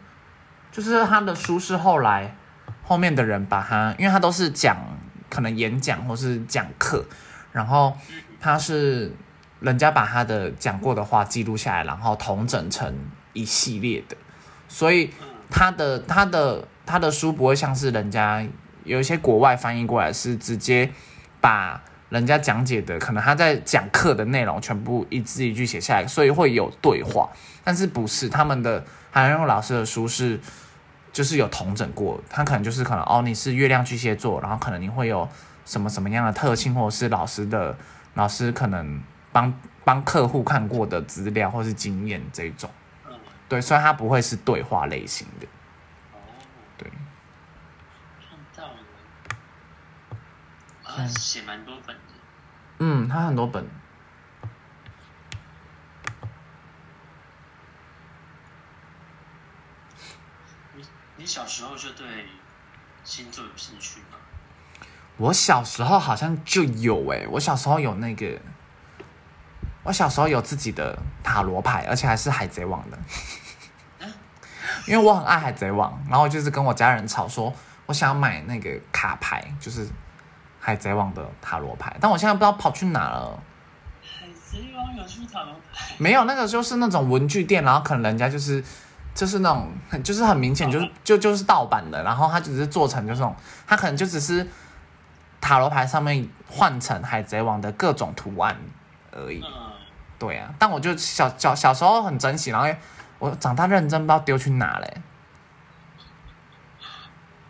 [0.73, 2.35] 就是他的书是后来
[2.83, 4.77] 后面的人把他，因为他都是讲
[5.29, 7.05] 可能演讲或是讲课，
[7.53, 7.97] 然后
[8.41, 9.13] 他是
[9.61, 12.95] 人家把他的讲过的话记录下来，然后统整成
[13.33, 14.17] 一系列的，
[14.69, 15.11] 所以
[15.51, 18.45] 他的他的他的书不会像是人家
[18.85, 20.91] 有一些国外翻译过来是直接
[21.41, 27.31] 把人家讲解的，可能他在讲课的内容全部一字一句写下来，所以会有对话，
[27.65, 30.39] 但是不是他们的韩荣老师的书是
[31.13, 35.29] 就是有统整过，他可能就是可能哦你是月亮巨蟹座，然后可能你会有
[35.65, 37.77] 什么什么样的特性，或者是老师的
[38.15, 39.01] 老师可能
[39.33, 39.53] 帮
[39.85, 42.69] 帮客户看过的资料或是经验这种。
[43.49, 45.47] 对，所以它不会是对话类型的。
[46.13, 46.19] 哦，
[46.79, 46.89] 对，
[51.09, 52.03] 写蛮多本的。
[52.79, 53.65] 嗯，他很多本。
[60.75, 60.85] 你
[61.17, 62.07] 你小时候就对
[63.05, 64.17] 星座有兴趣吗？
[65.17, 68.41] 我小时候好像就有诶、我小时候有那个，
[69.83, 72.99] 我小时候有自己的塔罗牌，而且还是海贼王的。
[74.87, 79.87] 因为我很爱海贼王，然后就是跟我家人吵说，我想要买那个卡牌，就是
[80.61, 83.43] 海贼王的塔罗牌，但我现在不知道跑去哪了。
[84.03, 85.95] 海贼王有出塔罗牌？
[85.99, 88.63] 没有，那个就是那种文具店，然后可能人家就是
[89.15, 93.35] 就是那种很就是很明显就是就就是盗版的，然后它只是做成就是那种，
[93.67, 94.47] 它可能就只是
[95.41, 98.57] 塔罗牌上面换成海贼王的各种图案
[99.13, 99.43] 而已。
[99.43, 99.73] 嗯，
[100.19, 102.69] 对啊，但我就小小小时候很珍惜，然后
[103.19, 104.97] 我长大认真不知道丢去哪嘞。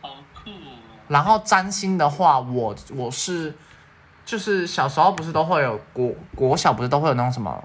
[0.01, 0.79] 好酷哦！
[1.11, 3.53] 然后占星的话，我我是
[4.25, 7.65] 就是小时候不是都会有国国小不是都会有那种什么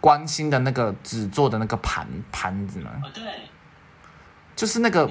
[0.00, 2.90] 观星的那个纸做的那个盘盘子吗？
[3.04, 3.22] 哦，对，
[4.56, 5.10] 就是那个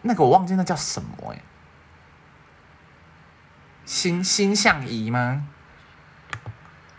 [0.00, 1.42] 那个我忘记那叫什么哎、
[3.84, 5.46] 星星象仪吗？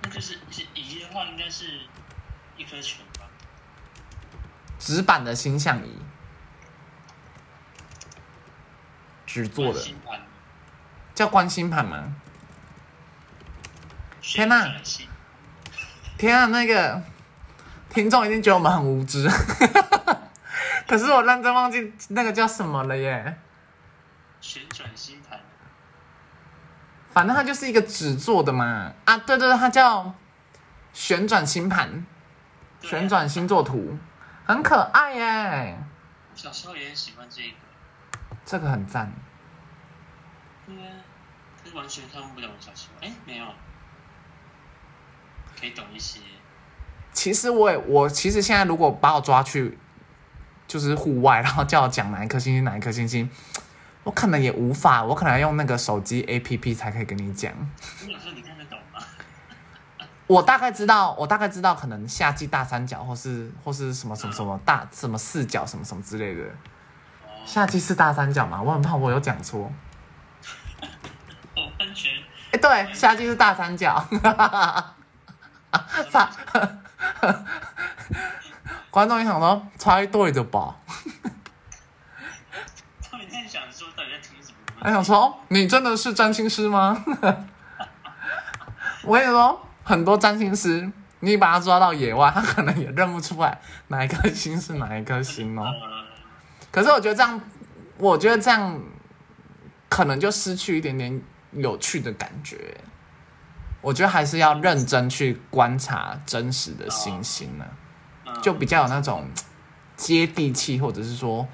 [0.04, 1.66] 那就是是仪的话，应该是
[2.56, 3.26] 一颗球吧？
[4.78, 5.92] 纸板的星象仪，
[9.28, 9.80] 纸做的。
[11.14, 12.16] 叫观星盘吗？
[14.20, 14.68] 天哪。
[16.18, 17.00] 天啊，那个
[17.90, 19.30] 听众一定觉得我们很无知，
[20.88, 23.38] 可是我认真忘记那个叫什么了耶。
[24.42, 25.40] 旋转星盘，
[27.12, 28.92] 反正它就是一个纸做的嘛。
[29.06, 30.14] 啊，对对对，它叫
[30.92, 32.04] 旋转星盘，啊。
[32.82, 33.98] 旋转星座图，
[34.46, 35.78] 很可爱耶。
[36.34, 37.67] 小时候也很喜欢这个，
[38.50, 39.12] 这个很赞。
[40.66, 40.96] 对啊，
[41.76, 43.46] 完全看不懂小时候，哎，没有，
[45.60, 46.22] 可以懂一些，
[47.12, 49.78] 其实我也我其实现在如果把我抓去
[50.66, 53.30] 就是户外，然后叫我讲哪一颗星星哪一颗星星，
[54.04, 57.52] 我可能也无法，我可能要用那个手机 A P P 才可以跟你讲。
[58.06, 59.04] 你有时候你看得懂吗？
[60.28, 66.44] 我大概知道，我大概知道，可能夏季大三角，或是或是什么什么什么大什么四角什么什么之类的。
[67.48, 68.62] 哦，夏季是大三角吗？
[68.62, 69.72] 我很怕我有讲错。
[71.56, 72.12] 我完全
[72.52, 74.06] 哎、对，夏季是大三角。
[76.12, 76.30] 差，
[78.92, 80.76] 观众也想说猜对的吧？
[83.10, 84.58] 他们在想说到底在听什么？
[84.82, 87.04] 还想说你真的是占星师吗？
[89.04, 95.66] 我跟你说，很多占星师，你把他抓到野外，他可能也认不出来哪一颗星是哪一颗星哦。
[96.78, 97.42] 呃，可是我觉得这样，
[97.98, 98.80] 我觉得这样
[99.90, 101.20] 可能就失去一点点
[101.54, 102.80] 有趣的感觉。
[103.82, 107.66] 我觉得还是要认真去观察真实的星星呢、
[108.26, 109.28] 嗯就比较有那种
[109.96, 111.48] 接地气，或者是说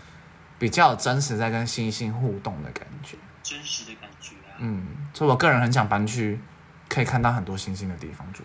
[0.60, 3.16] 比较有真实在跟星星互动的感觉。
[3.42, 4.58] 真实的感觉啊。
[4.58, 6.42] 嗯，所以我个人很想搬去
[6.90, 8.44] 可以看到很多星星的地方住，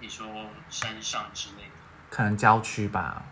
[0.00, 0.26] 你说
[0.68, 1.70] 山上之类的，
[2.08, 3.22] 可能郊区吧。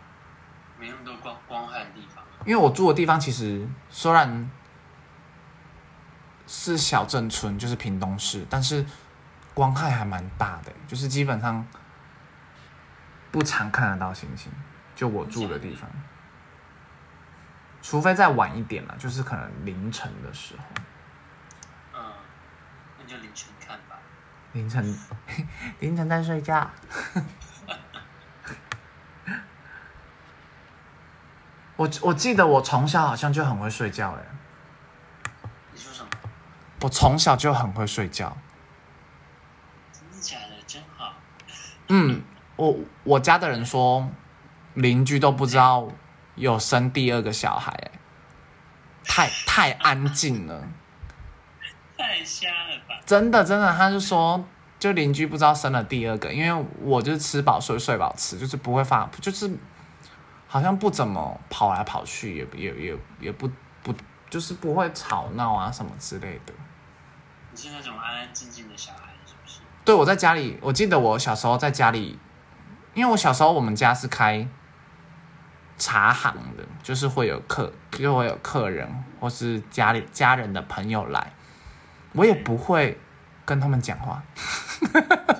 [0.79, 2.23] 没那么多光光害的地方。
[2.49, 4.49] 因为我住的地方其实虽然
[6.47, 8.83] 是小镇村，就是屏东市，但是
[9.53, 11.63] 光害还蛮大的，就是基本上
[13.31, 14.51] 不常看得到星星。
[14.95, 15.87] 就我住的地方，
[17.83, 20.63] 除非再晚一点了，就是可能凌晨的时候，
[21.93, 22.01] 嗯，
[22.97, 23.95] 那就凌晨看吧。
[24.53, 24.97] 凌晨
[25.81, 26.67] 凌晨在睡觉。
[31.79, 35.39] 我我记得我从小好像就很会睡觉哎。
[35.71, 36.09] 你说什么？
[36.81, 38.35] 我从小就很会睡觉。
[39.93, 40.55] 真的假的？
[40.67, 41.13] 真好。
[41.87, 42.21] 嗯，
[42.57, 44.09] 我我家的人说，
[44.73, 45.87] 邻居都不知道
[46.35, 47.91] 有生第二个小孩，哎，
[49.05, 50.61] 太太安静了，
[51.97, 52.99] 太瞎了吧？
[53.05, 54.43] 真的真的，他就说，
[54.77, 59.49] 就邻居不知道生了第二个，因为我就是吃饱睡，睡饱吃，就是不会发，就是
[60.51, 63.47] 好像不怎么跑来跑去，也也也也不
[63.83, 63.93] 不，
[64.31, 66.53] 就是不会吵闹啊什么之类的。
[67.51, 69.59] 你是那种安安静静的小孩，是不是？
[69.85, 72.17] 对，我在家里，我记得我小时候在家里，
[72.95, 74.47] 因为我小时候我们家是开
[75.77, 81.31] 茶行的，就是会有客，就会有客人或是家里家人的朋友来，
[82.13, 82.99] 我也不会
[83.45, 84.23] 跟他们讲话，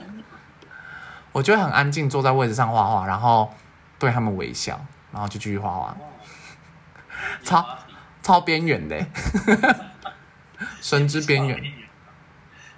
[1.34, 3.52] 我就会很安静坐在位置上画画，然后
[3.98, 4.80] 对他们微笑，
[5.12, 5.98] 然后就继续画画，
[7.43, 7.78] 超
[8.22, 9.06] 超边缘的，
[10.82, 11.62] 神之边缘。。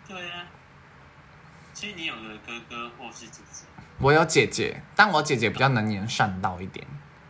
[0.07, 0.45] 对啊，
[1.73, 3.65] 其实你有个哥哥或是姐姐，
[3.97, 6.85] 我有姐姐，但我姐姐比较能言善道一点，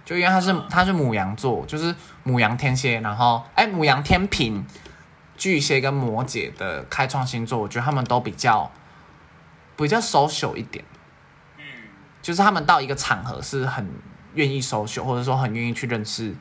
[0.06, 4.66] 就因为她是她是母羊座，就是母羊天蝎，然后哎母羊天平、
[5.38, 8.72] 巨蟹跟摩羯的开创星座，我觉得他们都比较
[9.76, 10.84] 比较 social 一点，
[11.58, 11.64] 嗯，
[12.22, 13.90] 就是他们到一个场合是很
[14.34, 16.36] 愿意 social，或者说很愿意去认识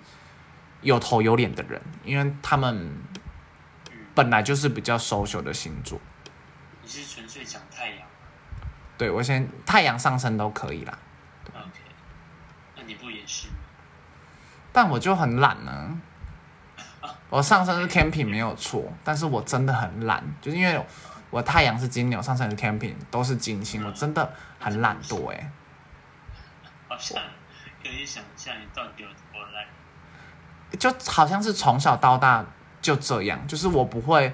[0.82, 2.90] 有头有脸的人，因为他们
[4.14, 6.00] 本来就是比较 social 的星座。
[6.82, 7.98] 你是纯粹讲太阳
[8.98, 10.98] 对我先太阳上升都可以啦
[11.48, 11.80] ，，OK，
[12.76, 13.54] 那你不也是吗？
[14.72, 16.00] 但我就很懒呢。
[17.30, 20.84] 我上升是天平没有错，但是我真的很懒，就是因为
[21.30, 25.50] 我太阳是金牛，上升是天平，都是金星，我真的很懒惰哎。
[26.88, 27.22] 好像
[27.82, 29.66] 可以想象你到底有多懒。
[30.78, 32.44] 就好像是从小到大
[32.80, 34.32] 就这样，就是我不会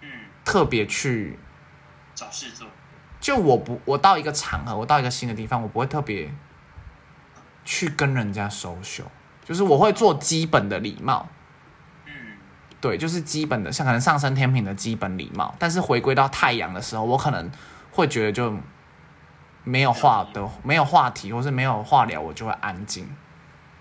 [0.00, 0.08] 嗯，
[0.44, 1.38] 特别去，
[2.14, 2.66] 找事做。
[3.20, 6.32] 就我不我到一个场合，我到一个新的地方，我不会特别
[7.64, 9.04] 去跟人家 social，
[9.44, 11.28] 就是我会做基本的礼貌，
[12.04, 12.12] 嗯，
[12.80, 15.54] 对，就是基本的，像可能上升天平的基本礼貌。
[15.58, 17.50] 但是回归到太阳的时候，我可能
[17.90, 18.54] 会觉得就
[19.68, 23.04] 没有话的，没有话题，或是没有话聊，我就会安静，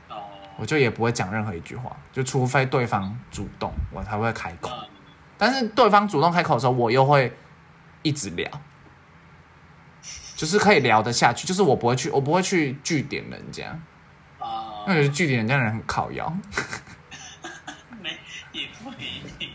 [0.10, 0.24] 哦，
[0.58, 4.72] 我就也不会讲任何一句话，就除非对方主动，我才会开口。
[4.74, 4.90] 嗯，
[5.38, 7.32] 但是对方主动开口的时候，我又会
[8.02, 8.50] 一直聊，
[10.36, 13.78] 就是可以聊得下去，就是我不会去，我不会去据点人家，
[14.40, 16.28] 啊因为据点人家的人很靠腰。
[18.02, 18.18] 没
[18.52, 19.52] 也不一定，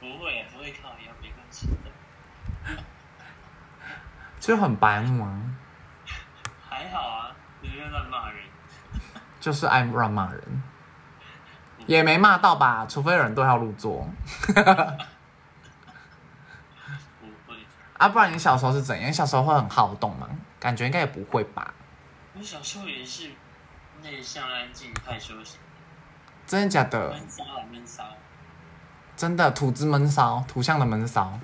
[0.00, 1.90] 不会不会靠腰，没关系的，
[4.48, 5.38] 就很白目啊，
[6.70, 7.30] 还好啊，
[7.60, 8.42] 你别乱骂人。
[9.38, 10.62] 就是爱乱骂人，
[11.86, 12.86] 也没骂到吧？
[12.88, 14.08] 除非有人对号入座
[14.46, 14.54] 不
[17.46, 17.58] 会，
[17.98, 19.10] 啊，不然你小时候是怎样？
[19.10, 20.26] 你小时候会很好动吗？
[20.58, 21.74] 感觉应该也不会吧？
[22.32, 23.30] 我小时候也是
[24.02, 25.60] 内向、安静、害羞型，
[26.46, 27.10] 真的假的？
[27.10, 28.02] 闷骚啊闷骚，
[29.14, 31.38] 真的土之闷骚，土象的闷骚，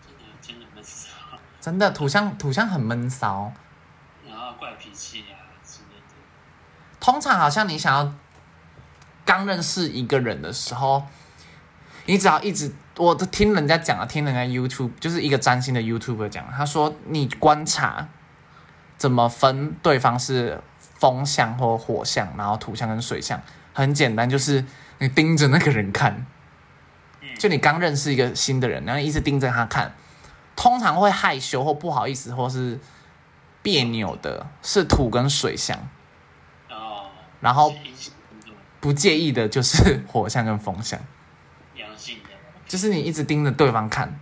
[0.00, 1.10] 真的真的闷骚，
[1.60, 3.52] 真的土象土象很闷骚。
[4.26, 6.14] 然后怪脾气啊之类的。
[6.98, 8.12] 通常好像你想要
[9.24, 11.04] 刚认识一个人的时候，
[12.06, 18.08] 你只要一直，我都听人家讲啊，听人家 YouTube 就是一个占星的 YouTuber 讲，他说你观察
[18.96, 20.60] 怎么分对方是
[20.98, 23.40] 风象或火象，然后土象跟水象，
[23.72, 24.64] 很简单，就是
[24.98, 26.26] 你盯着那个人看，
[27.38, 29.94] 就你刚认识一个新的人，然后一直盯着他看，
[30.56, 32.78] 通常会害羞或不好意思或是
[33.62, 35.88] 别扭的，是土跟水象。
[36.68, 37.10] 哦，
[37.40, 37.74] 然后
[38.80, 41.00] 不介意的就是火象跟风象，
[41.74, 42.30] 阳性的，
[42.66, 44.18] 就是你一直盯着对方看，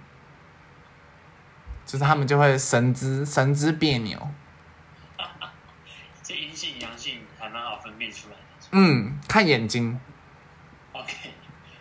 [1.86, 4.28] 就是他们就会神之神之别扭。
[6.22, 8.40] 这阴性阳性还蛮好分辨出来的。
[8.72, 9.98] 嗯，看眼睛。
[10.92, 11.14] OK，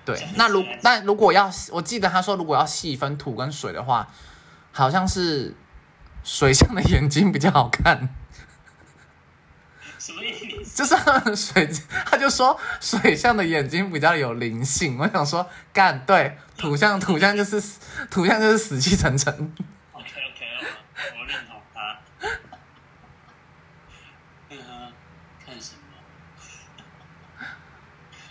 [0.06, 4.08] 对， 那如那如果要，我记得他说如果要细分土跟水的话，
[4.78, 5.56] 好像是
[6.24, 8.10] 水象的眼睛比较好看，
[9.98, 10.78] 什么意思？
[10.78, 11.68] 就是他水，
[12.06, 14.96] 他就说水象的眼睛比较有灵性。
[15.00, 17.60] 我想说，干对，土象土象就是
[18.12, 19.34] 土象就是死气沉沉。
[19.94, 20.46] OK OK，
[21.20, 21.98] 我认同他。
[24.52, 24.58] 嗯，
[25.44, 27.46] 看什么？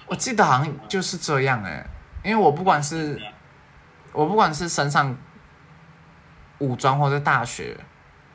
[0.06, 1.84] 我记得好像就是这样哎、
[2.22, 3.20] 因为我不管是
[4.12, 5.18] 我不管是身上
[6.58, 7.76] 武装或者大学，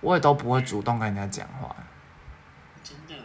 [0.01, 1.75] 我也都不会主动跟人家讲话。
[2.83, 3.15] 真的，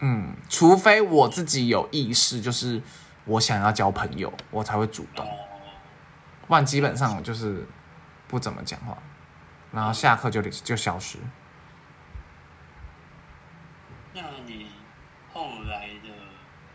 [0.00, 2.82] 嗯，除非我自己有意识，就是
[3.24, 5.26] 我想要交朋友，我才会主动。
[5.26, 5.36] 哦，
[6.46, 7.66] 不然基本上我就是
[8.26, 8.96] 不怎么讲话，
[9.72, 11.18] 然后下课就就消失。
[14.12, 14.72] 那你
[15.32, 16.08] 后来的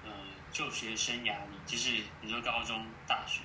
[0.06, 0.12] 呃
[0.52, 3.42] 就学生涯里，就是你说高中、大学，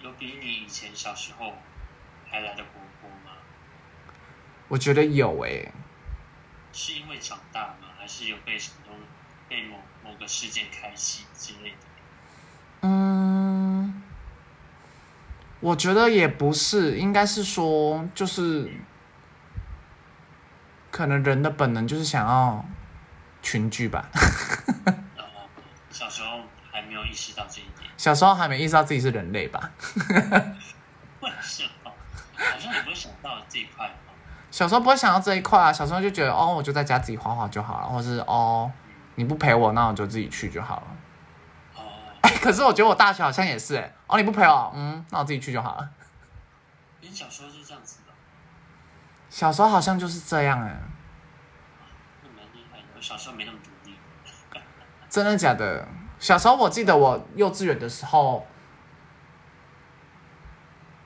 [0.00, 1.54] 有比你以前小时候
[2.30, 2.87] 还来的活泼吗？
[4.68, 5.72] 我觉得有诶、
[6.72, 7.88] 是因为长大吗？
[7.98, 8.94] 还是有被什么东
[9.48, 11.76] 被某某个事件开启之类的？
[12.82, 14.02] 嗯，
[15.60, 18.70] 我觉得也不是，应该是说就是，
[20.90, 22.64] 可能人的本能就是想要
[23.42, 24.08] 群居吧。
[25.90, 29.72] 小时候还没有意识到这一点，小时候还没意识到自己是人类吧？
[31.20, 31.90] 为什么？
[32.36, 33.97] 好像你不会想到这一块哦。
[34.58, 38.68] 小时候不会想到这一块啊，小时候就觉得哦，我就在家自己画画就好了，或是哦，
[39.14, 40.86] 你不陪我，那我就自己去就好了。
[41.76, 41.80] 哦，
[42.22, 45.88] 哎， 可是我觉得我大学好像也是哎，哦，你不陪我，嗯，那我自己去就好了。
[47.02, 48.12] 诶你小时候是这样子的，
[49.30, 50.76] 小时候好像就是这样哎、
[52.24, 52.84] 那蛮厉害的。
[52.96, 53.96] 我小时候没那么独立。
[55.08, 55.86] 真的假的？
[56.18, 58.44] 小时候我记得我幼稚园的时候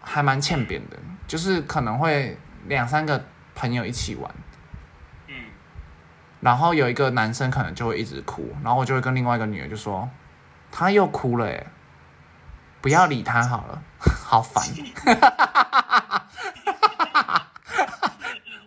[0.00, 0.96] 还蛮欠扁的，
[1.26, 3.22] 就是可能会两三个
[3.54, 4.30] 朋友一起玩，
[5.28, 5.34] 嗯，
[6.40, 10.08] 然后有一个男生可能就会一直哭，然后我就会跟另外一个女的就说，
[10.70, 11.66] 他又哭了哎，
[12.80, 14.64] 不要理他好了， 好烦。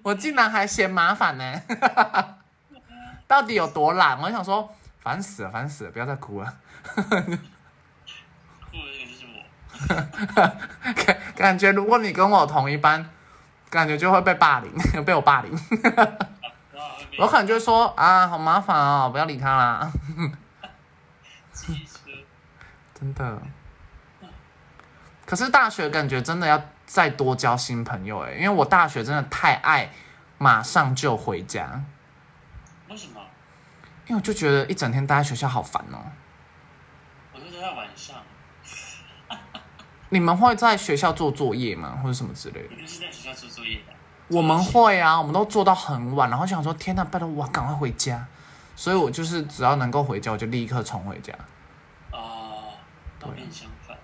[0.04, 1.62] 我竟然还嫌麻烦呢，
[3.26, 4.22] 到底有多懒？
[4.22, 4.72] 我想说，
[5.02, 6.54] 烦死了，烦死了，不要再哭了。
[6.86, 7.18] 哭的
[8.72, 9.42] 那个就是我。
[10.94, 13.10] 感感觉如果你跟我同一班，
[13.70, 14.72] 感觉就会被霸凌，
[15.04, 15.52] 被我霸凌。
[17.18, 19.92] 我可能就会说啊，好麻烦哦，不要理他啦。
[22.94, 23.42] 真的。
[25.26, 29.90] 可是大学感觉真的要再多交新朋友哎，因为我大学真的太爱
[30.38, 31.84] 马上就回家，
[32.90, 33.22] 为什么？
[34.08, 35.98] 因为我就觉得一整天待在学校好烦哦。
[37.34, 38.18] 我都在晚上。
[40.16, 42.70] 你们会在学校做作业吗，或者什么之类的？
[42.70, 43.94] 你们是在学校做作业的？
[44.30, 48.26] 我们会啊，我们都做到很晚，然后想说天呐，拜托我赶快回家，
[48.78, 51.34] 所以我就是只要能够回家，我就立刻冲回家，
[52.14, 52.72] 哦，
[53.20, 53.98] 跟我跟你相反。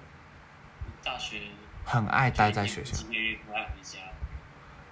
[1.01, 1.43] 大学
[1.85, 2.91] 很爱待在学校。
[2.91, 3.99] 几个月不爱回家。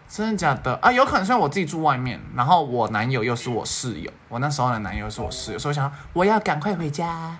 [0.07, 0.89] 真的假的啊？
[0.89, 7.37] 有可能是我自己住外面，然后我男友又是我室友，我那时候的男友是我室友，所以我想我要赶快回家。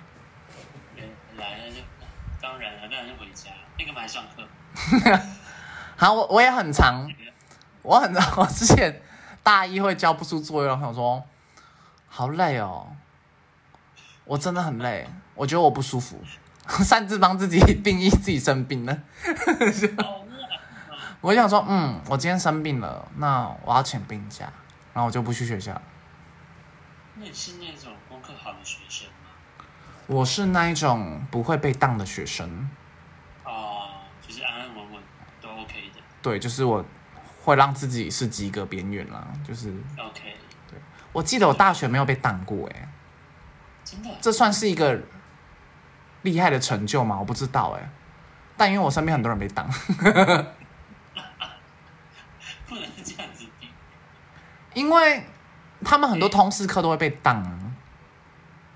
[1.36, 1.80] 来了就，
[2.42, 3.26] 当然了，当然就回
[4.06, 4.20] 家。
[4.20, 5.26] 那干嘛还上课？
[5.96, 7.06] 好，我我也很长，
[7.82, 9.02] 我很长，我之前
[9.42, 11.22] 大一会交不出作业，然后想说
[12.08, 12.88] 好累哦，
[14.24, 16.22] 我真的很累，我觉得我不舒服，
[16.84, 18.92] 擅自帮自己定义自己生病了。
[19.98, 20.24] 哦，
[21.20, 24.50] 我想说，嗯，我今天生病了，那我要请病假，
[24.94, 25.80] 然后我就不去学校。
[27.16, 29.28] 那你是那种功课好的学生吗？
[30.06, 32.70] 我是那一种不会被当的学生，
[33.44, 33.90] 哦，
[34.26, 35.02] 就是安安稳稳
[35.42, 36.00] 都 OK 的。
[36.22, 36.84] 对，就是我
[37.42, 39.26] 会让自己是及格边缘啦。
[39.46, 40.36] 就是 OK，
[41.12, 42.88] 我记得我大学没有被挡过、欸，
[43.84, 44.10] 真的。
[44.20, 45.00] 这算是一个
[46.22, 47.18] 厉害的成就吗？
[47.18, 47.88] 我不知道、欸，
[48.56, 49.66] 但因为我身边很多人被挡，
[52.68, 53.68] 不能这样子比。
[54.74, 55.24] 因为
[55.82, 57.58] 他们很多通识课都会被挡啊。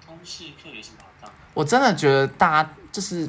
[0.06, 1.30] 通识课有什么好挡？
[1.52, 3.28] 我真的觉得大家就是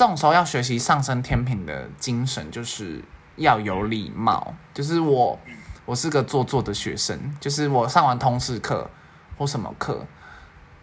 [0.00, 3.04] 这种时候要学习上升天平的精神，就是
[3.36, 4.54] 要有礼貌。
[4.72, 5.38] 就是我，
[5.84, 8.90] 我是个做作的学生，就是我上完通识课
[9.36, 10.06] 或什么课，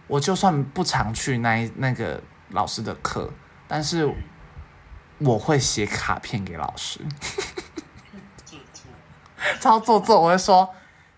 [0.06, 3.34] 我就算不常去那一那个老师的课，
[3.68, 4.08] 但是
[5.18, 7.00] 我会写卡片给老师。
[9.60, 10.22] 超做作。
[10.22, 10.70] 我会说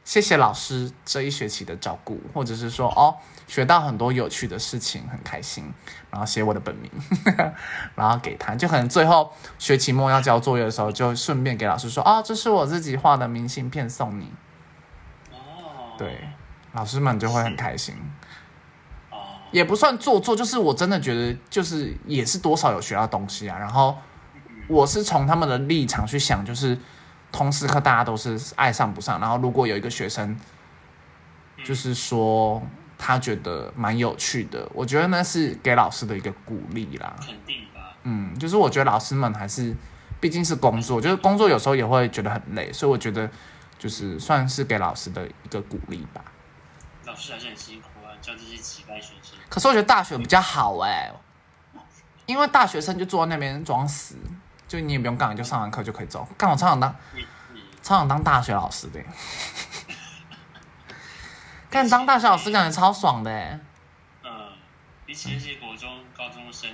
[0.05, 3.17] 谢谢老师这一学期的照顾，或者是说哦
[3.49, 5.73] 学到很多有趣的事情，很开心，
[6.11, 6.91] 然后写我的本名，
[7.95, 14.31] 然后给他，就可能最后学期末要交作业的时候，就顺便给老师说哦这是我自己画的明信片送你，
[15.31, 15.97] 哦。
[15.97, 16.29] 对，
[16.73, 17.95] 老师们就会很开心。
[19.09, 19.17] 哦。
[19.51, 23.57] 也不算做作，就是我真的觉得，就是也是多少有学到东西啊。
[23.57, 23.97] 然后
[24.67, 26.77] 我是从他们的立场去想，就是
[27.31, 30.39] 通识课大家都是爱上不上，然后如果有一个学生，
[31.65, 32.61] 就是说
[33.01, 37.15] 他觉得蛮有趣的，我觉得那是给老师的一个鼓励啦。
[37.19, 37.95] 肯定吧。
[38.03, 39.73] 嗯，就是我觉得老师们还是
[40.19, 43.27] 毕竟是工作，就是工作有时候也会觉得很累，所以我觉得
[43.79, 46.21] 就是算是给老师的一个鼓励吧。
[47.05, 49.39] 老师还是很辛苦啊，教这些乞丐学生。
[49.47, 51.09] 可是我觉得大学比较好哎、
[52.25, 54.15] 因为大学生就坐在那边装死，
[54.67, 56.27] 就你也不用干，就上完课就可以走。
[56.37, 57.21] 干我超想当你
[57.53, 59.05] 你超想当大学老师的耶，
[61.69, 63.59] 干当大学老师感觉超爽的哎。
[64.23, 64.29] 嗯，
[65.05, 66.69] 比起那些国中高中生，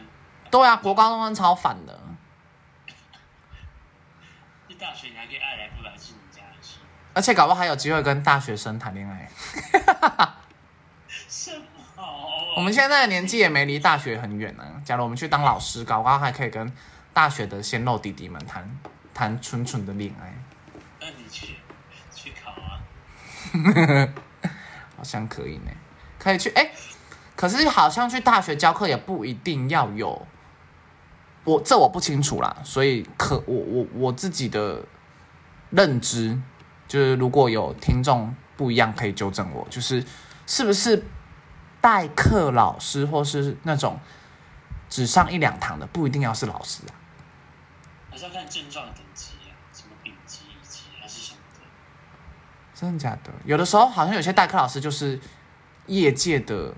[0.50, 2.00] 对啊，国高中生超烦的，
[4.68, 6.78] 去大学你还可以爱来不来是你家的事。
[7.14, 9.30] 而且搞不好还有机会跟大学生谈恋爱。
[11.28, 12.04] 什么？
[12.56, 16.72] 我们现在的年纪也没离大学很远呢、假如我们去当老师，搞不好还可以跟
[17.14, 18.80] 大学的鲜肉弟弟们谈
[19.14, 20.34] 谈纯纯的恋爱。
[21.02, 21.58] 那你去
[22.14, 22.80] 去考啊？
[25.06, 25.72] 好像可以呢，
[26.18, 26.72] 可以去哎、
[27.36, 30.28] 可是好像去大学教课也不一定要有，
[31.44, 34.84] 我这我不清楚啦，所以可我我我自己的
[35.70, 36.42] 认知
[36.88, 40.04] 就是，如果有听众不一样，可以纠正我，就是
[40.48, 41.06] 是不是
[41.80, 44.00] 代课老师或是那种
[44.90, 46.94] 只上一两堂的，不一定要是老师啊？
[48.10, 51.62] 还是要看症状等级啊，什么丙级、乙级还是什么的。
[52.86, 53.34] 真的假的？
[53.46, 55.20] 有的时候好像有些代课老师就是
[55.88, 56.72] 业界的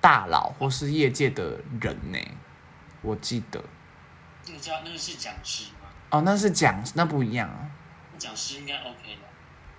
[0.00, 2.18] 大佬，或是业界的人呢。
[3.02, 3.60] 我记得
[4.46, 5.88] 那个叫那个是讲师吗？
[6.10, 7.68] 哦，那是讲，那不一样啊。
[8.16, 9.22] 讲师应该 OK 的。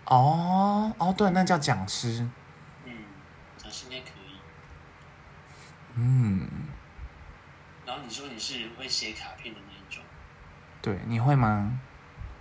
[0.06, 2.28] 哦哦，对，那叫讲师。
[2.84, 2.94] 嗯，
[3.58, 4.36] 讲师应该可以。
[5.96, 6.50] 嗯，
[7.86, 10.04] 然后你说你是会写卡片的那一种，
[10.82, 11.80] 对，你会吗？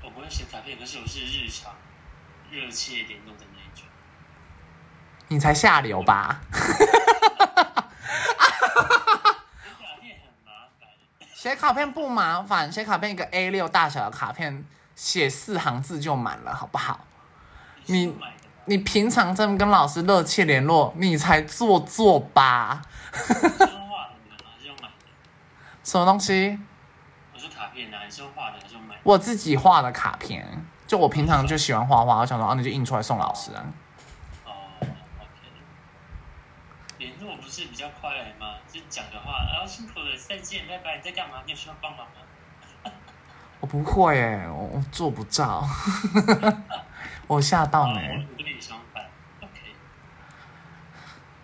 [0.03, 1.72] 我不会写卡片，可是我是日常
[2.51, 3.87] 热切联络的那一种。
[5.29, 6.41] 你才下流吧？
[6.53, 6.57] 写
[9.75, 10.89] 卡片很麻烦，
[11.35, 17.07] 写卡片不麻烦，写卡片一个 A 六大小的卡片，写四行字就满了，好不好？
[17.87, 18.15] 你？
[18.67, 22.83] 你平常这么跟老师热切联络，你才做作吧？
[25.83, 26.61] 什么东西？
[27.35, 28.95] 我说卡片啊，你是画的还是用买？
[29.03, 33.62] 我自己画的卡片，就我平常就喜欢画画，我想说，啊，那就印出来送老师啊。
[34.45, 34.88] 哦，OK。
[36.99, 38.57] 联络不是比较快来吗？
[38.72, 40.97] 就讲的话，然啊，辛苦了，再见，拜拜。
[40.97, 41.43] 你在干嘛？
[41.47, 42.91] 你有需要帮忙吗？
[43.61, 45.64] 我不会诶，我我做不到，
[47.28, 48.01] 我吓到呢。
[48.01, 49.05] 哦我跟你相反
[49.43, 49.61] ，OK。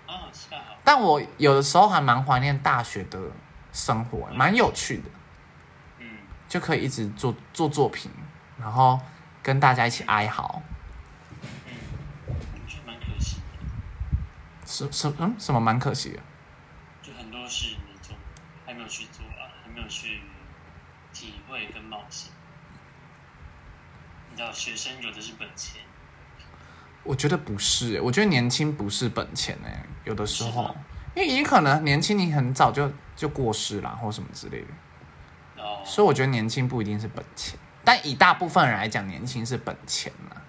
[0.09, 0.74] 哦，下好。
[0.82, 3.20] 但我有的时候还蛮怀念大学的
[3.72, 5.11] 生活，蛮有趣的，
[6.01, 6.18] 嗯，
[6.49, 8.11] 就可以一直做做作品，
[8.59, 8.99] 然后
[9.47, 10.61] 跟大家一起哀嚎。
[12.26, 12.34] 我
[12.66, 16.18] 觉得蛮可惜的，什什嗯什么蛮可惜的？
[17.01, 18.16] 就很多事你做，
[18.66, 20.20] 还没有去做啊，还没有去
[21.12, 22.32] 体会跟冒险。
[24.32, 25.80] 你知道，学生有的是本钱，
[27.05, 30.74] 我觉得不是欸，我觉得年轻不是本钱哎，有的时候，
[31.14, 37.57] 因为也可能年轻你很早就就过世啦，或什么之类的，哦，所以我觉得年轻不一定是本钱，
[37.87, 40.43] 但以大部分人来讲，年轻是本钱嘛，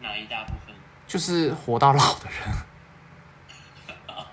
[0.00, 0.74] 哪一大部分？
[1.06, 2.48] 就是活到老的人。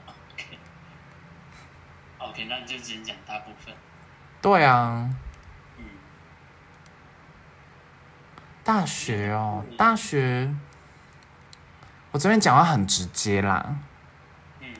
[2.17, 3.75] OK，那你就只能讲大部分。
[4.41, 5.09] 对啊，
[5.77, 5.83] 嗯，
[8.63, 10.55] 大学哦，大学，
[12.11, 13.75] 我这边讲话很直接啦，
[14.61, 14.73] 嗯，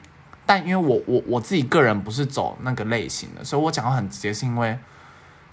[0.46, 4.80] 但因为我我我自己个人不是走那个类型的，所以我讲话很直接，是因为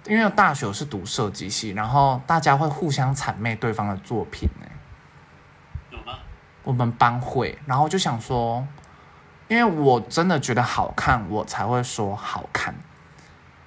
[0.08, 4.66] 因为大学是读设计系，然后大家会互相谄媚对方的作品呢。
[5.90, 6.18] 有吗？
[6.64, 8.66] 我们班会，然后就想说，
[9.48, 12.74] 因为我真的觉得好看，我才会说好看。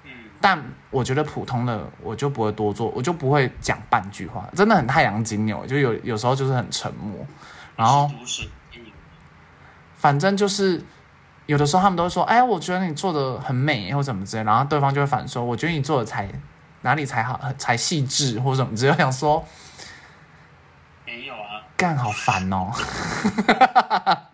[0.04, 7.24] 嗯，但我觉得普通的我就不会多做，我就不会讲半句话，真的很太阳金牛，就有有时候就是很沉默。
[7.76, 8.10] 然后
[9.96, 10.84] 反正就是
[11.52, 16.26] 有的时候他们都会说，哎，我觉得你做的很美或怎么之类，然后对方就会反说，我觉得你做的才
[16.80, 18.90] 哪里才好，才细致或什么之类。
[18.90, 19.44] 我想说，
[21.04, 22.72] 没有啊，干好烦哦。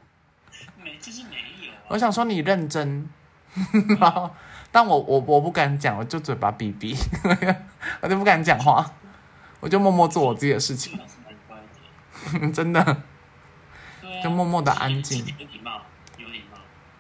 [0.81, 1.35] 没就是没
[1.67, 1.83] 有啊。
[1.89, 3.11] 我想说你认真，
[3.99, 4.31] 然 后
[4.71, 6.97] 但我我我不敢讲，我就嘴巴闭闭，
[8.01, 8.89] 我就不敢讲话，
[9.59, 10.97] 我就默默做我自己的事情，
[12.55, 12.81] 真的。
[12.81, 12.97] 啊，
[14.23, 15.25] 就默默的安静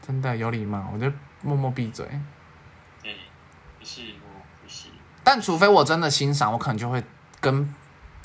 [0.09, 2.09] 真的有礼貌，我就默默闭嘴。
[3.03, 3.15] 对，
[3.79, 4.89] 不是我不是，
[5.23, 7.05] 但除非我真的欣赏，我可能就会
[7.41, 7.75] 跟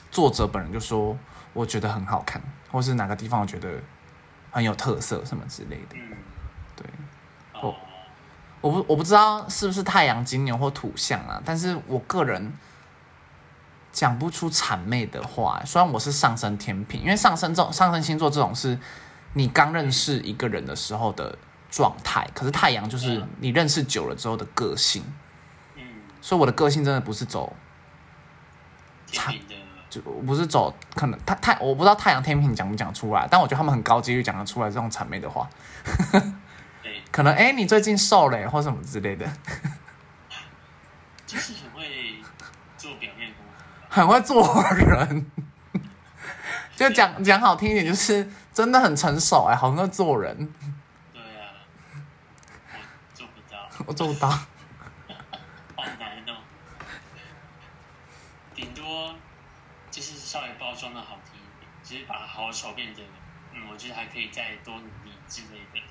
[0.10, 1.18] 作者本人就说，
[1.52, 3.70] 我觉得很好看，或是哪个地方我觉得
[4.50, 5.96] 很有特色什么之类的。
[5.96, 6.16] 嗯，
[6.78, 6.86] 对，
[7.62, 7.76] 哦，
[8.62, 12.54] 我不我不知道是不是太阳金牛或土象啊，但是我个人
[13.92, 15.62] 讲不出谄媚的话。
[15.66, 18.80] 虽然我是上升天平，因为上升这种上升星座这种是
[19.34, 21.38] 你刚认识一个人的时候的
[21.74, 23.28] 状态，可是太阳就是嗯。
[23.40, 25.04] 你认识久了之后的个性，
[25.76, 25.82] 嗯，
[26.22, 27.56] 所以我的个性真的不是走
[29.08, 29.56] 天平的，
[29.90, 35.50] 就我不是走可能太太我不知道太阳天平讲不讲出来，但我觉得他们很高几率讲得出来这种谄媚的话。
[37.12, 39.28] 可能哎、你最近瘦了耶或什么之类的，
[41.26, 42.22] 就是很会
[42.78, 43.52] 做表面功夫，
[43.90, 45.26] 很会做人。
[46.76, 50.52] 就讲讲好听一点，就是真的很成熟哎，好会做人。
[51.14, 51.54] 对啊，
[53.73, 56.38] 我我做不到，好难哦，
[58.56, 59.14] 顶多
[59.92, 63.02] 就是稍微包装的好听一点，就是把好丑变得，
[63.54, 65.82] 嗯，我觉得还可以再多努力之类的。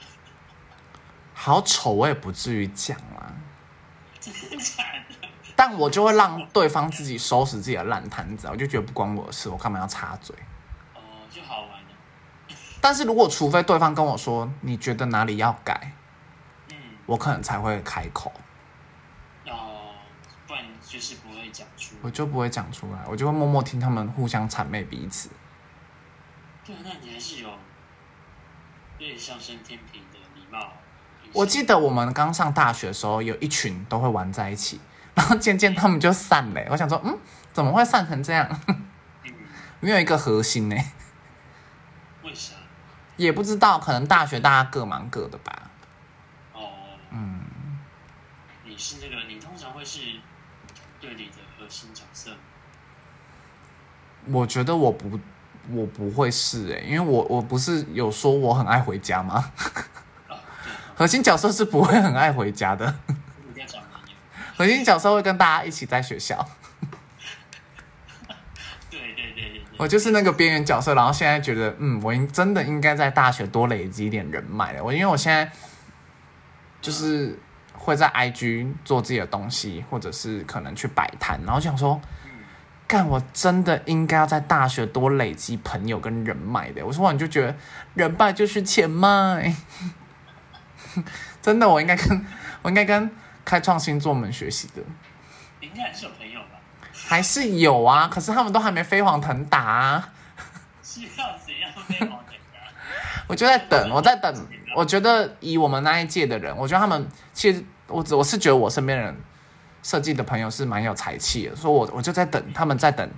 [1.34, 3.32] 好丑我也不至于讲啦，
[4.20, 5.28] 真的假的？
[5.57, 10.34] 但我就会让对方自己收拾自己的烂摊子啊，我就觉得不关我的事，我干嘛要插嘴？
[10.95, 12.55] 哦，就好玩的。
[12.80, 16.01] 但是如果除非对方跟我说你觉得哪里要改，嗯，
[17.12, 18.32] 我可能才会开口。
[19.46, 19.92] 哦，
[20.46, 21.94] 不然就是不会讲出。
[22.00, 25.28] 我就不会讲出来，我就会默默听他们互相谄媚彼此。
[26.64, 30.72] 对啊，那你还是有有点上升天平的礼貌。
[31.34, 34.80] 我记得我们刚上大学的时候，有一群都会玩在一起，
[35.14, 36.62] 然后渐渐他们就散了。
[36.70, 37.18] 我想说，嗯，
[37.52, 38.48] 怎么会散成这样？
[38.68, 38.88] 嗯，
[39.80, 40.76] 没有一个核心呢，
[42.22, 42.54] 为啥？
[43.18, 45.70] 也不知道，可能大学大家各忙各的吧。
[46.54, 46.70] 哦，
[47.10, 47.40] 嗯，
[48.64, 50.01] 你是那个，你通常会是
[51.01, 52.33] 队里的核心角色？
[54.26, 55.20] 我觉得我不，
[55.70, 59.53] 我不会是哎，因为我我不是有说我很爱回家吗？
[60.97, 62.93] 核心角色是不会很爱回家的。
[64.57, 66.45] 核心角色会跟大家一起在学校。
[68.91, 69.62] 对对对对对。
[69.76, 74.83] 我就是那个边缘角色，然后现在觉得，嗯，我应真的应该在大学多累积一点人脉了。
[74.83, 75.51] 我因为我现在
[76.80, 77.39] 就是
[77.85, 82.30] 会在 IG 做自己的东西，或者是可能去摆摊，然后想说，嗯，
[82.87, 86.87] 干，我真的应该要在大学多累积朋友跟人脉的。
[86.87, 87.57] 我说完就觉得
[87.95, 89.53] 人脉就是钱脉，
[91.43, 92.24] 真的，我应该跟
[92.62, 93.11] 我应该跟
[93.45, 94.83] 开创星座们学习的。
[95.61, 96.61] 你应该还是有朋友吧？
[96.95, 100.12] 还是有啊，可是他们都还没飞黄腾达、啊。
[100.85, 102.61] 是要怎样飞黄腾达？
[103.26, 104.33] 我就在等，我在等。
[104.74, 109.14] 我觉得以我们那一届的人，我觉得他们其实我我是觉得我身边人
[109.82, 113.08] 设计的朋友是蛮有才气的，所以我我就在等他们在等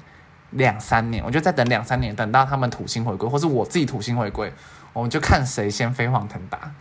[0.51, 4.53] 两三年，我就在等两三年，等到他们土星回归，或是我自己土星回归，
[4.93, 6.75] 我们就看谁先飞黄腾达。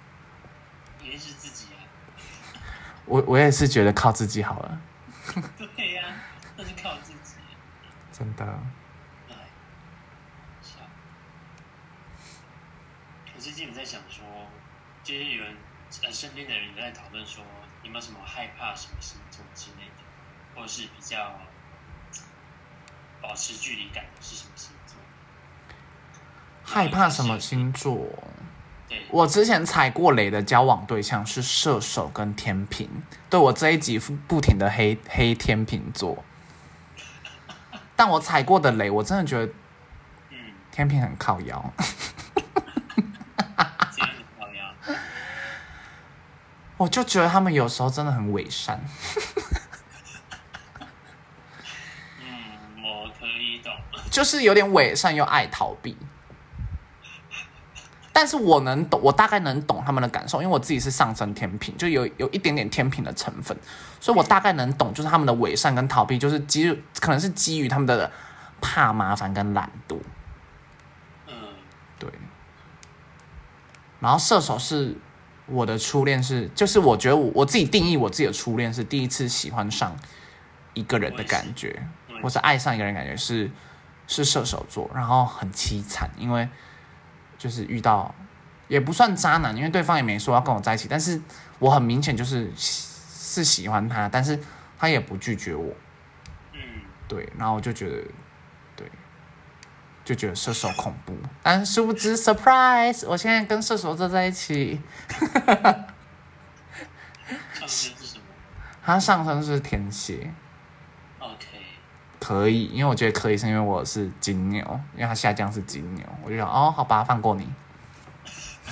[1.02, 1.86] 一定是自己啊。
[3.06, 4.82] 我我也是觉得靠自己好了，
[5.76, 6.04] 对呀、
[6.58, 7.36] 那是靠自己。
[8.12, 8.60] 真的。
[13.36, 14.24] 我最近也在想说，
[15.04, 15.54] 就是有人
[16.04, 17.44] 呃身边的人有在讨论说，
[17.84, 19.44] 有没有什么害怕什么星座？
[19.54, 21.40] 之类的，或者是比较
[23.22, 24.96] 保持距离感的是什么星座？
[26.64, 28.08] 害怕什么星座？
[28.88, 32.90] 对，我之前踩过雷的交往对象是射手跟天平，
[33.30, 36.24] 对我这一集不停的黑黑天平座，
[37.96, 39.52] 但我踩过的雷，我真的觉得
[40.30, 41.74] 嗯，天平很靠腰，
[43.92, 44.74] 这样子好呀。
[46.78, 48.84] 我就觉得他们有时候真的很伪善，
[52.20, 53.72] 嗯，我可以懂。
[54.10, 55.98] 就是有点伪善又爱逃避。
[58.16, 63.58] 但是我能懂，我大概能懂他们的感受，因为我自己是上升天平，就有有一点点天平的成分，
[64.00, 68.12] 所以我大概能懂，就是他们的伪善跟逃避，就是基于可能是基于他们的
[68.62, 69.98] 怕麻烦跟懒惰。
[71.28, 71.34] 嗯，
[71.98, 72.08] 对。
[74.00, 74.96] 然后射手是
[75.46, 79.96] 我的初恋是，就是我觉得我我自己定义我自己的初恋是第一次喜欢上
[80.74, 81.86] 一个人的感觉，
[82.22, 83.52] 或是爱上一个人的感觉是
[84.08, 86.48] 是射手座，然后很凄惨，因为
[87.38, 88.14] 就是遇到
[88.68, 91.22] 也不算渣男，因为对方也没说要跟我在一起，但是
[91.60, 94.40] 我很明显就是是喜欢他，但是
[94.78, 95.74] 他也不拒绝我，
[96.54, 96.60] 嗯，
[97.08, 97.98] 对，然后我就觉得，
[98.76, 98.90] 对，
[100.04, 104.82] 就觉得射手恐怖，但殊不知 surprise，我现在跟射手座在一起，
[107.54, 108.24] 上升是什么
[108.84, 110.30] 他上升是天蝎
[111.20, 111.48] ，？OK，
[112.20, 114.60] 可以，因为我觉得可以，是因为我是金牛，
[114.94, 117.48] 因为他下降是金牛，我就想哦，好吧，放过你。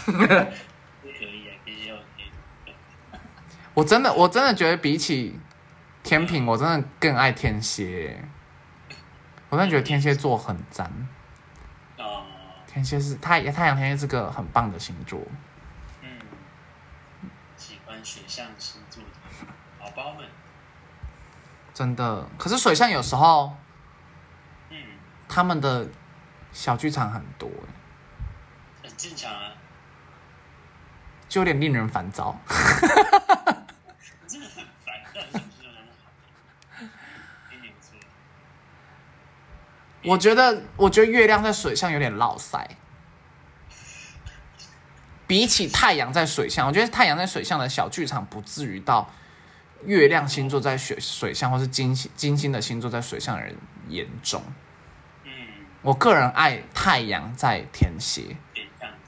[0.08, 2.32] 也可以啊，其实 OK。
[3.74, 5.40] 我真的，我真的觉得比起
[6.04, 8.22] 天平，我真的更爱天蝎。
[9.50, 11.21] 我真的觉得天蝎座很赞，哦，
[12.74, 15.20] 天蝎是太太阳天蝎是个很棒的星座。
[16.02, 16.10] 嗯，
[17.58, 19.10] 喜欢水象星座的
[19.78, 20.26] 宝宝们，
[21.74, 23.58] 真的，可是水象有时候
[24.70, 24.78] 嗯，
[25.28, 25.90] 他们的
[26.54, 27.50] 小剧场很多，
[28.82, 29.52] 很正常啊，
[31.28, 32.40] 就有点令人烦躁。
[34.28, 36.10] 真的很烦，但是是很好。
[37.50, 38.00] 给你们说，
[40.04, 42.68] 我觉得，我觉得月亮在水象有点落塞，
[45.28, 49.10] 比起太阳在水象，我觉得太阳在水象的小剧场不至于到
[49.86, 53.56] 月亮星座在水水象或是金星金星的星座在水象的人
[53.90, 54.42] 眼中。
[55.24, 55.32] 嗯，
[55.82, 58.36] 我个人爱太阳在天蝎，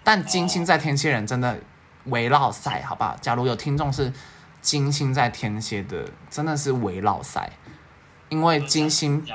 [0.03, 1.59] 但金星在天蝎人真的
[2.05, 3.17] 围绕赛，好不好？
[3.19, 4.13] 假如有听众是
[4.61, 7.51] 金星在天蝎的，真的是围绕赛，
[8.29, 9.25] 因为金星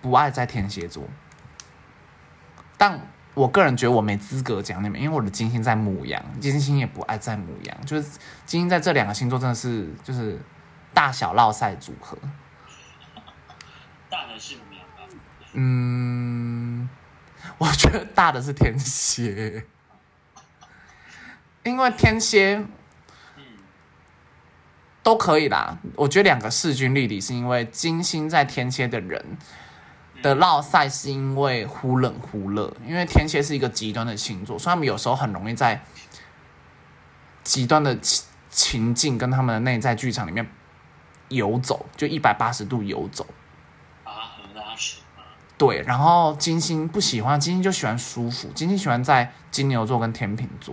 [0.00, 1.04] 不爱在天蝎座。
[2.76, 3.00] 但
[3.34, 8.08] 我个人觉得我没资格讲你们，因为我的金星在母羊，金星也不爱在母羊，就是
[8.46, 10.40] 金星在这两个星座真的是就是
[10.94, 12.16] 大小绕赛组合。
[14.10, 15.14] 大的是母羊吧？
[15.52, 16.88] 嗯，
[17.58, 19.64] 我觉得大的是天蝎，
[21.62, 22.64] 因为天蝎
[23.36, 23.42] 嗯，
[25.02, 25.78] 都可以啦。
[25.94, 29.36] 我觉得两个势均力敌，是因为金星在天蝎的人
[30.22, 32.74] 的落赛，是因为忽冷忽热。
[32.86, 35.82] 因为天蝎是一个极端的星座，所以他们有时候很容易在
[37.42, 40.46] 极端的情情境跟他们的内在剧场里面
[41.28, 43.26] 游走，就一百八十度游走。
[45.56, 50.72] 对，然后金星不喜欢，金星就喜欢舒服，金星喜欢在金牛座跟天秤座，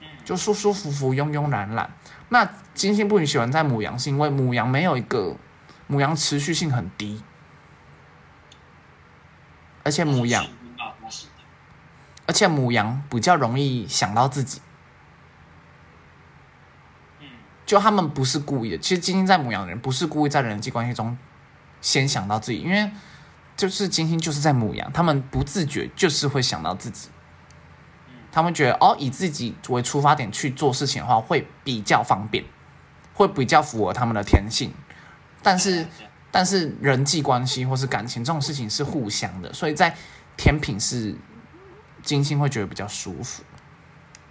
[0.00, 1.90] 嗯，就舒舒服服、慵慵懒懒。
[2.28, 5.34] 那金星不喜欢在母羊，是因为母羊没有一个
[5.86, 7.22] 母羊持续性很低，
[9.88, 10.46] 而且母羊，
[12.26, 14.60] 而且母羊比较容易想到自己，
[17.20, 17.26] 嗯，
[17.64, 18.76] 就他们不是故意的。
[18.76, 21.16] 其实金星在母羊的人不是故意在人际关系中
[21.80, 22.90] 先想到自己，因为
[23.56, 27.08] 就是金星就是在母羊，他们不自觉就是会想到自己。
[28.30, 32.44] 他们觉得哦，以自己为出发点去做事情的话，会比较方便，
[33.14, 34.70] 会比较符合他们的天性。
[35.42, 35.86] 但是，
[36.30, 39.96] 但是人际关系或是感情这种事情是互相的，所以在
[40.36, 41.14] 天平是
[42.02, 43.42] 金星会觉得比较舒服。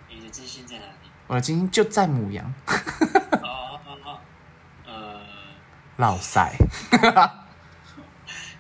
[0.10, 1.10] 你的金星在哪里？
[1.28, 4.20] 我的金星就在母羊，哦哦哦哦，
[4.86, 5.20] 呃，
[5.98, 6.54] 老塞。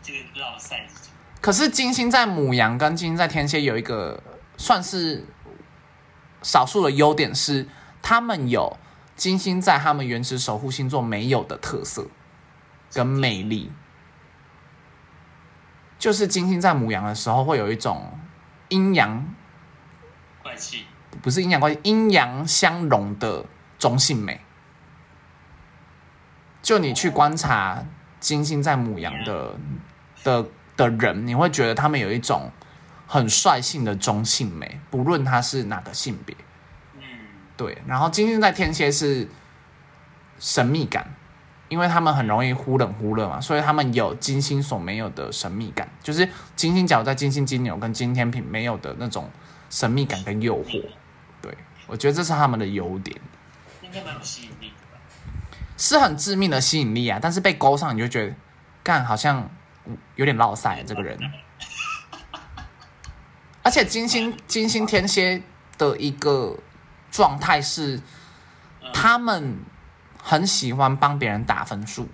[0.02, 1.16] 这个绕赛是什么？
[1.40, 4.22] 可是金星在母羊跟金星在天蝎有一个
[4.58, 5.26] 算是
[6.42, 7.68] 少数的优点是，
[8.02, 8.78] 他们有
[9.16, 12.08] 金星在他们原始守护星座没有的特色
[12.94, 13.72] 跟魅力。
[16.00, 18.20] 就是金星在母羊的时候，会有一种
[18.70, 19.26] 阴阳
[20.44, 20.86] 怪气。
[21.22, 23.46] 不是阴阳关系，阴阳相融的
[23.80, 24.42] 中性美。
[26.62, 27.84] 就你去观察
[28.20, 29.56] 金星在母羊的
[30.24, 32.52] 的的人，你会觉得他们有一种
[33.08, 36.36] 很率性的中性美，不论他是哪个性别。
[36.96, 37.02] 嗯，
[37.56, 39.28] 对，然后金星在天蝎是
[40.40, 41.16] 神秘感，
[41.70, 49.30] 因为他们很容易忽冷忽热嘛，所以他们有金星所没有的神秘感，就是金星角在金星金牛跟金天平没有的那种
[49.70, 50.82] 神秘感跟诱惑。
[51.42, 51.56] 对，
[51.86, 53.20] 我觉得这是他们的优点，
[53.82, 55.02] 应该蛮有吸引力的吧？
[55.78, 57.20] 是很致命的吸引力啊。
[57.22, 58.34] 但是被勾上，你就觉得
[58.82, 59.50] 干好像
[60.16, 61.20] 有点落塞这个人。
[63.62, 65.42] 而且金星金星天蝎
[65.78, 66.58] 的一个
[67.12, 68.00] 状态是，
[68.94, 69.58] 他们
[70.28, 72.06] 很喜欢帮别人打分数，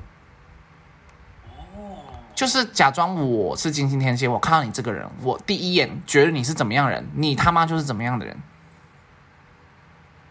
[2.36, 8.38] 就是假装我是金星天蝎，我看到你这个人，我第一眼觉得你是怎么样的人，你他妈就是怎么样的人。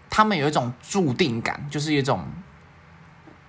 [0.08, 2.24] 他们有一种注定感，就是一种，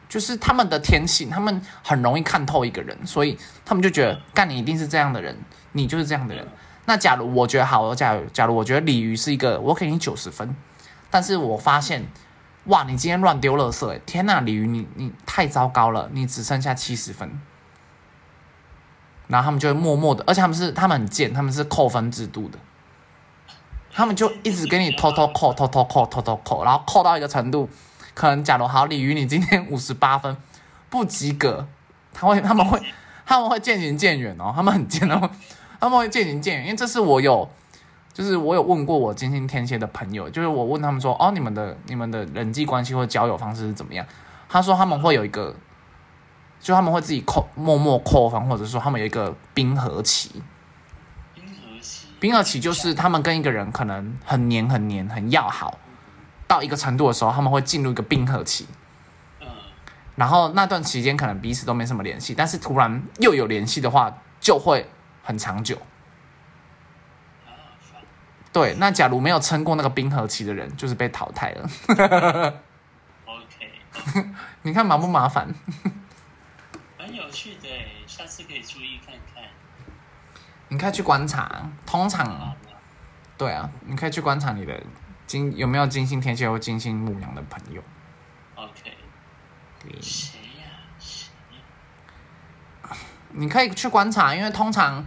[0.10, 5.38] 就是他们的天性，他们很容易看透一个人，所以他们就觉得干你一定是这样的人，
[5.74, 6.48] 你就是这样的人。
[6.86, 10.56] 那假如我觉得好，假如假如我觉得鲤鱼是一个，我给你九十分，
[11.12, 12.08] 但是我发现，
[12.66, 17.42] 哇，你今天乱丢垃圾、欸，天呐，鲤鱼你你太糟糕了，你只剩下七十分。
[19.28, 22.60] 然后他们就会默默的，而且他们是他们很贱，他们是扣分制度的，
[23.92, 27.70] 他们就一直给你偷偷扣、偷偷扣、偷偷扣，然后扣到一个程度，
[28.14, 30.38] 可能假如好鲤鱼你今天 五十八分
[30.90, 31.68] 不及格，
[32.14, 32.80] 他会他们会
[33.26, 35.30] 他们会渐行渐远哦，他们很贱哦，
[35.80, 37.50] 他们会渐行渐远，因为这是我有，
[38.14, 44.06] 就是我有问过我金星天蝎的朋友，就是我问他们说，哦，你们的你们的人际关系或交友方式是怎么样？
[44.48, 45.56] 他说他们会有一个，
[46.60, 50.44] 就他们会自己扣默默扣分，或者说他们有一个冰河期。
[51.34, 55.80] 冰河期，冰河期就是他们跟一个人可能很黏、很黏、很要好，
[56.48, 58.68] 到一个程度的时候，他们会进入一个冰河期。
[59.42, 59.48] 嗯，
[60.16, 64.88] 然后那段期间可能彼此都没什么联系，但是突然又有联系的话，就会
[65.24, 65.76] 很长久。
[68.54, 71.68] 对，那假如没有撑过那个冰河期的人，就是被淘汰了。
[73.26, 74.30] OK，
[74.62, 75.52] 你看麻不麻烦？
[77.00, 77.68] 蛮有趣的，
[78.06, 79.44] 下次可以注意看看。
[80.70, 82.56] 你可以去观察，通常好，
[83.38, 84.82] 对啊，你可以去观察你的
[85.26, 87.82] 金有没有金星天蝎或金星牧羊的朋友。
[88.56, 88.96] OK，
[89.80, 90.66] 对谁呀？
[91.00, 91.32] 谁
[92.84, 92.96] 呀？
[93.32, 95.04] 你可以去观察，因为通常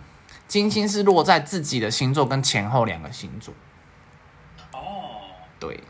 [0.49, 3.53] 金星是落在自己的星座跟前后两个星座。
[4.73, 5.21] 哦，
[5.59, 5.83] 对，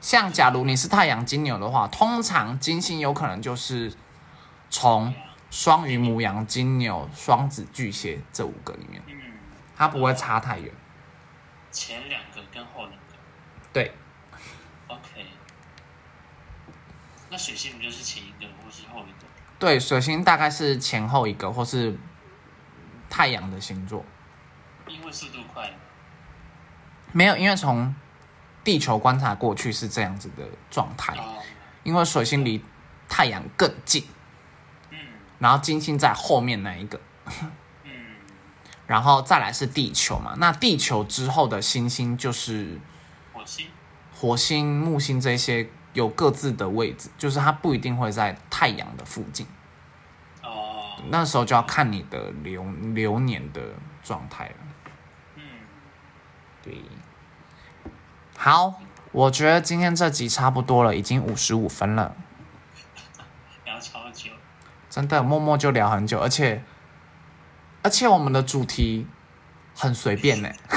[0.00, 3.92] 像假如你是太阳金牛的话，通常金星有可能就是
[4.70, 5.14] 从
[5.50, 9.14] 双鱼、母羊、金牛、双子、巨蟹这五个里面，嗯，
[9.76, 10.72] 它不会差太远。
[11.70, 12.96] 前两个跟后两个
[13.72, 13.92] 对
[14.88, 15.26] ，，OK。
[17.30, 19.26] 那水星不就是前一个或是后一个？
[19.58, 21.94] 对，水星大概是前后一个，或是
[23.08, 24.04] 太阳的星座。
[24.86, 25.70] 因为速度快，
[27.12, 27.94] 没有，因为从
[28.64, 31.42] 地球观察过去是这样子的状态，哦，
[31.82, 32.64] 因为水星离
[33.06, 34.06] 太阳更近，
[34.90, 34.98] 嗯
[35.38, 36.98] 然后金星在后面那一个，
[37.84, 37.90] 嗯，
[38.86, 40.34] 然后再来是地球嘛。
[40.38, 42.80] 那地球之后的星星就是
[43.34, 43.66] 火星，
[44.14, 49.46] 火星、木星这些有各自的位置，就是它不一定会在太阳的附近。
[51.08, 53.62] 哦，那时候就要看你的流流年的
[54.02, 54.54] 状态了。
[55.36, 55.42] 嗯，
[56.62, 56.82] 对，
[58.36, 58.80] 好，
[59.12, 62.14] 我觉得今天这集差不多了，已经五十五分了，
[63.64, 64.30] 聊超久，
[64.90, 66.62] 真的默默就聊很久，而且
[67.82, 69.06] 而且我们的主题
[69.74, 70.50] 很随便呢，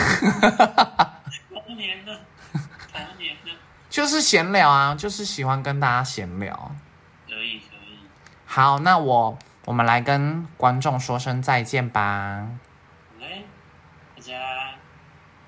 [1.53, 2.19] 童年的？
[2.93, 3.51] 童年的？
[3.89, 6.75] 就是闲聊啊，就是喜欢跟大家闲聊。
[7.27, 7.99] 可以可以，
[8.45, 9.37] 好，那我
[9.71, 12.45] 我们来跟观众说声再见吧。
[13.17, 13.45] 好嘞，
[14.17, 14.33] 大家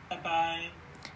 [0.08, 0.62] 拜拜。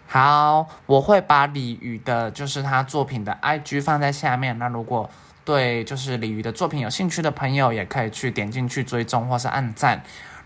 [0.05, 4.60] 好，我会把李宇的，就是他作品的 IG 放在下面。
[4.60, 5.10] 那如果
[5.45, 10.03] 对就是李宇的作品有兴趣的朋友，也可以去点进去追踪或是按赞。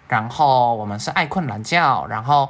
[0.07, 2.47] 然后我们是爱困懒觉，然后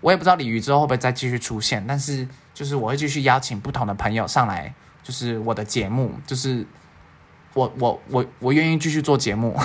[0.00, 4.72] 我也不知道李宇之后会不会再继续出现，但是就是我会继续邀请不同的朋友上来，
[5.02, 6.66] 就是我的节目，就是
[7.54, 9.56] 我我我我愿意继续做节目。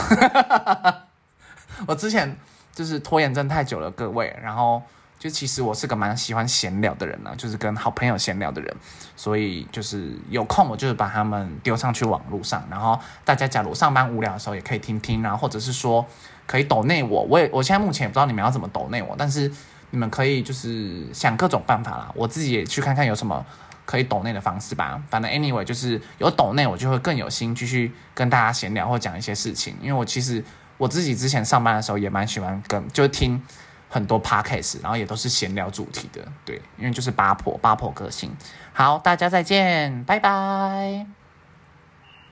[1.87, 2.35] 我之前
[2.73, 4.81] 就是拖延症太久了，各位，然后。
[5.19, 8.77] 就其实我是个蛮喜欢闲聊的人呢，就是跟好朋友闲聊的人，
[9.15, 16.05] 所以就是有空我就是把他们丢上去网络上，然后大家假如上班无聊的时候也可以听听啊，或者是说
[16.45, 19.51] 可以抖内我，我也我现在目前也不知道你们要怎么抖内我，但是
[19.89, 23.43] 你们可以就是想各种办法啦，我自己也去看看有什么
[23.87, 25.01] 可以抖内的方式吧。
[25.09, 30.43] 反正 anyway 就是有抖内我就会更有心继续跟大家闲聊或讲一些事情，因为我其实
[30.77, 33.41] 我自己之前上班的时候也蛮喜欢跟就听。
[33.89, 38.29] 很多 podcast，然后也都是闲聊主题的，对，因为就是八婆八婆个性。
[38.73, 41.16] 好，大家再见，拜拜。